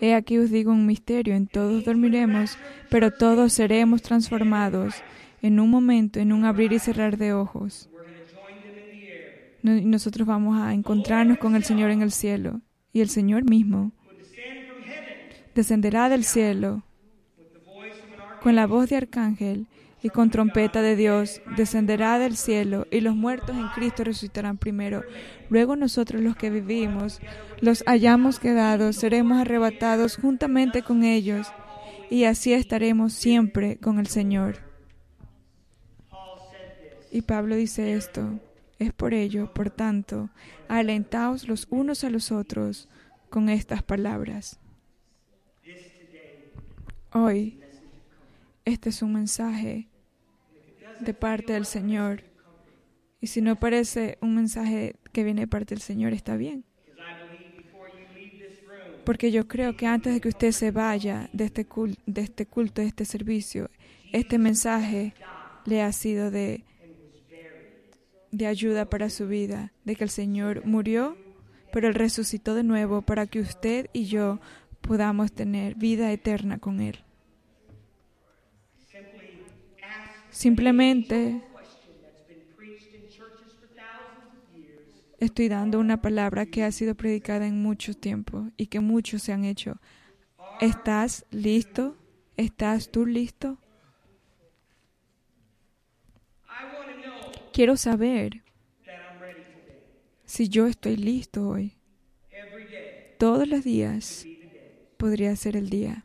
He 0.00 0.14
aquí 0.14 0.38
os 0.38 0.50
digo 0.50 0.70
un 0.70 0.86
misterio, 0.86 1.34
en 1.34 1.48
todos 1.48 1.84
dormiremos, 1.84 2.56
pero 2.88 3.10
todos 3.10 3.52
seremos 3.52 4.02
transformados 4.02 4.94
en 5.42 5.58
un 5.58 5.70
momento, 5.70 6.20
en 6.20 6.32
un 6.32 6.44
abrir 6.44 6.72
y 6.72 6.78
cerrar 6.78 7.16
de 7.16 7.32
ojos. 7.32 7.90
Nosotros 9.68 10.26
vamos 10.26 10.60
a 10.60 10.74
encontrarnos 10.74 11.38
con 11.38 11.54
el 11.54 11.64
Señor 11.64 11.90
en 11.90 12.02
el 12.02 12.12
cielo. 12.12 12.60
Y 12.92 13.00
el 13.00 13.08
Señor 13.08 13.48
mismo 13.48 13.92
descenderá 15.54 16.08
del 16.08 16.24
cielo 16.24 16.84
con 18.40 18.54
la 18.54 18.66
voz 18.66 18.88
de 18.88 18.96
arcángel 18.96 19.66
y 20.02 20.10
con 20.10 20.30
trompeta 20.30 20.80
de 20.80 20.94
Dios, 20.94 21.42
descenderá 21.56 22.18
del 22.18 22.36
cielo 22.36 22.86
y 22.90 23.00
los 23.00 23.16
muertos 23.16 23.56
en 23.56 23.68
Cristo 23.74 24.04
resucitarán 24.04 24.56
primero. 24.56 25.02
Luego 25.50 25.74
nosotros 25.74 26.22
los 26.22 26.36
que 26.36 26.50
vivimos, 26.50 27.20
los 27.60 27.82
hayamos 27.86 28.38
quedado, 28.38 28.92
seremos 28.92 29.38
arrebatados 29.38 30.16
juntamente 30.16 30.82
con 30.82 31.02
ellos 31.02 31.48
y 32.10 32.24
así 32.24 32.52
estaremos 32.52 33.12
siempre 33.12 33.78
con 33.78 33.98
el 33.98 34.06
Señor. 34.06 34.58
Y 37.10 37.22
Pablo 37.22 37.56
dice 37.56 37.94
esto. 37.94 38.38
Es 38.78 38.92
por 38.92 39.12
ello, 39.14 39.52
por 39.52 39.70
tanto, 39.70 40.30
alentaos 40.68 41.48
los 41.48 41.66
unos 41.70 42.04
a 42.04 42.10
los 42.10 42.30
otros 42.30 42.88
con 43.28 43.48
estas 43.48 43.82
palabras. 43.82 44.60
Hoy, 47.12 47.60
este 48.64 48.90
es 48.90 49.02
un 49.02 49.14
mensaje 49.14 49.88
de 51.00 51.14
parte 51.14 51.54
del 51.54 51.66
Señor. 51.66 52.22
Y 53.20 53.26
si 53.28 53.40
no 53.40 53.56
parece 53.56 54.16
un 54.20 54.36
mensaje 54.36 54.94
que 55.12 55.24
viene 55.24 55.42
de 55.42 55.46
parte 55.48 55.74
del 55.74 55.82
Señor, 55.82 56.12
está 56.12 56.36
bien. 56.36 56.64
Porque 59.04 59.32
yo 59.32 59.48
creo 59.48 59.74
que 59.74 59.86
antes 59.86 60.12
de 60.14 60.20
que 60.20 60.28
usted 60.28 60.52
se 60.52 60.70
vaya 60.70 61.30
de 61.32 61.44
este, 61.46 61.66
cul- 61.68 61.98
de 62.06 62.20
este 62.20 62.46
culto, 62.46 62.80
de 62.82 62.88
este 62.88 63.04
servicio, 63.04 63.70
este 64.12 64.38
mensaje 64.38 65.14
le 65.64 65.82
ha 65.82 65.90
sido 65.92 66.30
de, 66.30 66.64
de 68.30 68.46
ayuda 68.46 68.88
para 68.88 69.10
su 69.10 69.26
vida, 69.26 69.72
de 69.84 69.96
que 69.96 70.04
el 70.04 70.10
Señor 70.10 70.64
murió, 70.64 71.16
pero 71.72 71.88
Él 71.88 71.94
resucitó 71.94 72.54
de 72.54 72.62
nuevo 72.62 73.02
para 73.02 73.26
que 73.26 73.40
usted 73.40 73.88
y 73.92 74.04
yo 74.04 74.40
podamos 74.80 75.32
tener 75.32 75.74
vida 75.74 76.12
eterna 76.12 76.58
con 76.58 76.80
Él. 76.80 76.98
Simplemente 80.30 81.42
estoy 85.18 85.48
dando 85.48 85.80
una 85.80 86.00
palabra 86.00 86.46
que 86.46 86.62
ha 86.62 86.70
sido 86.70 86.94
predicada 86.94 87.46
en 87.46 87.60
mucho 87.62 87.94
tiempo 87.94 88.48
y 88.56 88.66
que 88.66 88.80
muchos 88.80 89.22
se 89.22 89.32
han 89.32 89.44
hecho. 89.44 89.80
¿Estás 90.60 91.26
listo? 91.30 91.96
¿Estás 92.36 92.90
tú 92.90 93.04
listo? 93.04 93.58
Quiero 97.58 97.76
saber 97.76 98.44
si 100.24 100.48
yo 100.48 100.68
estoy 100.68 100.94
listo 100.94 101.48
hoy. 101.48 101.76
Todos 103.18 103.48
los 103.48 103.64
días 103.64 104.24
podría 104.96 105.34
ser 105.34 105.56
el 105.56 105.68
día. 105.68 106.04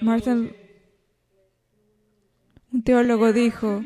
Martin 0.00 0.56
un 2.72 2.82
teólogo 2.82 3.34
dijo, 3.34 3.84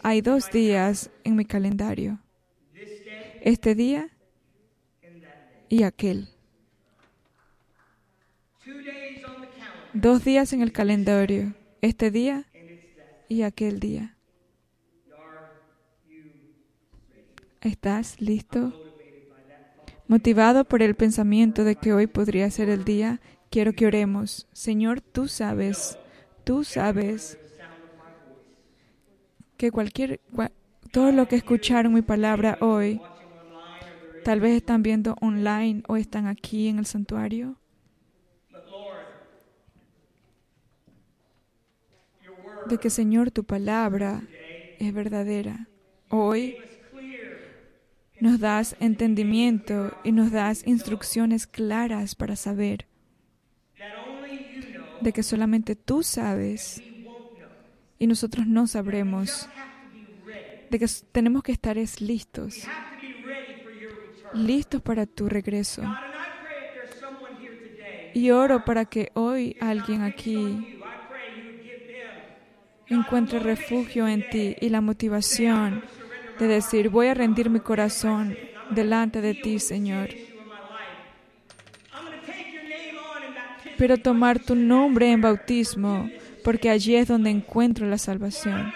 hay 0.00 0.20
dos 0.20 0.52
días 0.52 1.10
en 1.24 1.34
mi 1.34 1.44
calendario, 1.44 2.20
este 3.40 3.74
día 3.74 4.10
y 5.68 5.82
aquel. 5.82 6.28
Dos 9.92 10.24
días 10.24 10.52
en 10.52 10.62
el 10.62 10.70
calendario, 10.70 11.52
este 11.86 12.10
día 12.10 12.46
y 13.28 13.42
aquel 13.42 13.80
día. 13.80 14.18
¿Estás 17.60 18.18
listo? 18.20 18.72
Motivado 20.08 20.64
por 20.64 20.82
el 20.82 20.94
pensamiento 20.96 21.62
de 21.64 21.76
que 21.76 21.92
hoy 21.92 22.06
podría 22.06 22.50
ser 22.50 22.68
el 22.68 22.84
día, 22.84 23.20
quiero 23.50 23.72
que 23.74 23.86
oremos. 23.86 24.46
Señor, 24.52 25.00
tú 25.00 25.28
sabes, 25.28 25.98
tú 26.44 26.64
sabes 26.64 27.38
que 29.56 29.70
cualquier, 29.70 30.20
cua- 30.32 30.52
todo 30.92 31.12
lo 31.12 31.26
que 31.28 31.36
escucharon 31.36 31.92
mi 31.94 32.02
palabra 32.02 32.56
hoy, 32.60 33.02
tal 34.22 34.40
vez 34.40 34.56
están 34.56 34.82
viendo 34.82 35.16
online 35.20 35.82
o 35.88 35.96
están 35.96 36.26
aquí 36.26 36.68
en 36.68 36.78
el 36.78 36.86
santuario. 36.86 37.58
De 42.68 42.78
que 42.78 42.90
Señor 42.90 43.30
tu 43.30 43.44
palabra 43.44 44.22
es 44.78 44.92
verdadera. 44.92 45.68
Hoy 46.08 46.56
nos 48.20 48.40
das 48.40 48.76
entendimiento 48.80 49.96
y 50.02 50.12
nos 50.12 50.32
das 50.32 50.66
instrucciones 50.66 51.46
claras 51.46 52.14
para 52.14 52.36
saber 52.36 52.86
de 55.00 55.12
que 55.12 55.22
solamente 55.22 55.76
tú 55.76 56.02
sabes 56.02 56.82
y 57.98 58.06
nosotros 58.06 58.46
no 58.46 58.66
sabremos, 58.66 59.48
de 60.70 60.78
que 60.78 60.86
tenemos 61.12 61.42
que 61.42 61.52
estar 61.52 61.78
es 61.78 62.00
listos, 62.00 62.66
listos 64.32 64.82
para 64.82 65.06
tu 65.06 65.28
regreso. 65.28 65.82
Y 68.14 68.30
oro 68.30 68.64
para 68.64 68.86
que 68.86 69.10
hoy 69.12 69.56
alguien 69.60 70.00
aquí 70.00 70.75
encuentre 72.88 73.38
refugio 73.38 74.06
en 74.08 74.28
ti 74.28 74.56
y 74.60 74.68
la 74.68 74.80
motivación 74.80 75.82
de 76.38 76.46
decir, 76.46 76.88
voy 76.88 77.08
a 77.08 77.14
rendir 77.14 77.50
mi 77.50 77.60
corazón 77.60 78.36
delante 78.70 79.20
de 79.20 79.34
ti, 79.34 79.58
Señor. 79.58 80.10
pero 83.76 83.98
tomar 83.98 84.38
tu 84.38 84.54
nombre 84.54 85.10
en 85.10 85.20
bautismo, 85.20 86.08
porque 86.44 86.70
allí 86.70 86.96
es 86.96 87.08
donde 87.08 87.30
encuentro 87.30 87.86
la 87.86 87.98
salvación. 87.98 88.72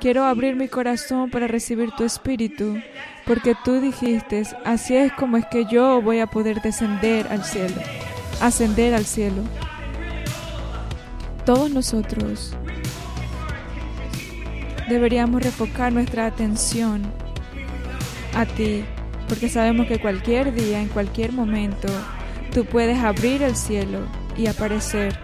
Quiero 0.00 0.24
abrir 0.24 0.56
mi 0.56 0.68
corazón 0.68 1.30
para 1.30 1.46
recibir 1.46 1.90
tu 1.92 2.04
espíritu, 2.04 2.76
porque 3.26 3.54
tú 3.64 3.80
dijiste, 3.80 4.42
así 4.64 4.96
es 4.96 5.12
como 5.12 5.36
es 5.36 5.46
que 5.46 5.64
yo 5.64 6.02
voy 6.02 6.20
a 6.20 6.26
poder 6.26 6.60
descender 6.60 7.26
al 7.28 7.44
cielo, 7.44 7.76
ascender 8.40 8.92
al 8.92 9.06
cielo. 9.06 9.42
Todos 11.46 11.70
nosotros 11.70 12.54
deberíamos 14.88 15.42
refocar 15.42 15.92
nuestra 15.92 16.26
atención 16.26 17.02
a 18.34 18.46
ti, 18.46 18.84
porque 19.28 19.48
sabemos 19.48 19.86
que 19.86 19.98
cualquier 19.98 20.54
día, 20.54 20.80
en 20.80 20.88
cualquier 20.88 21.32
momento, 21.32 21.88
tú 22.52 22.64
puedes 22.64 22.98
abrir 22.98 23.42
el 23.42 23.56
cielo 23.56 24.00
y 24.36 24.46
aparecer. 24.46 25.18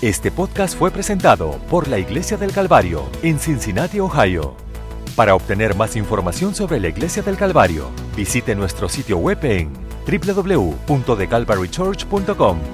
Este 0.00 0.30
podcast 0.30 0.78
fue 0.78 0.90
presentado 0.90 1.52
por 1.70 1.88
la 1.88 1.98
Iglesia 1.98 2.36
del 2.36 2.52
Calvario 2.52 3.08
en 3.22 3.38
Cincinnati, 3.38 4.00
Ohio. 4.00 4.54
Para 5.16 5.34
obtener 5.34 5.74
más 5.76 5.96
información 5.96 6.54
sobre 6.54 6.78
la 6.78 6.88
Iglesia 6.88 7.22
del 7.22 7.38
Calvario, 7.38 7.88
visite 8.14 8.54
nuestro 8.54 8.90
sitio 8.90 9.16
web 9.16 9.38
en 9.44 9.72
www.thecalvarychurch.com. 10.06 12.73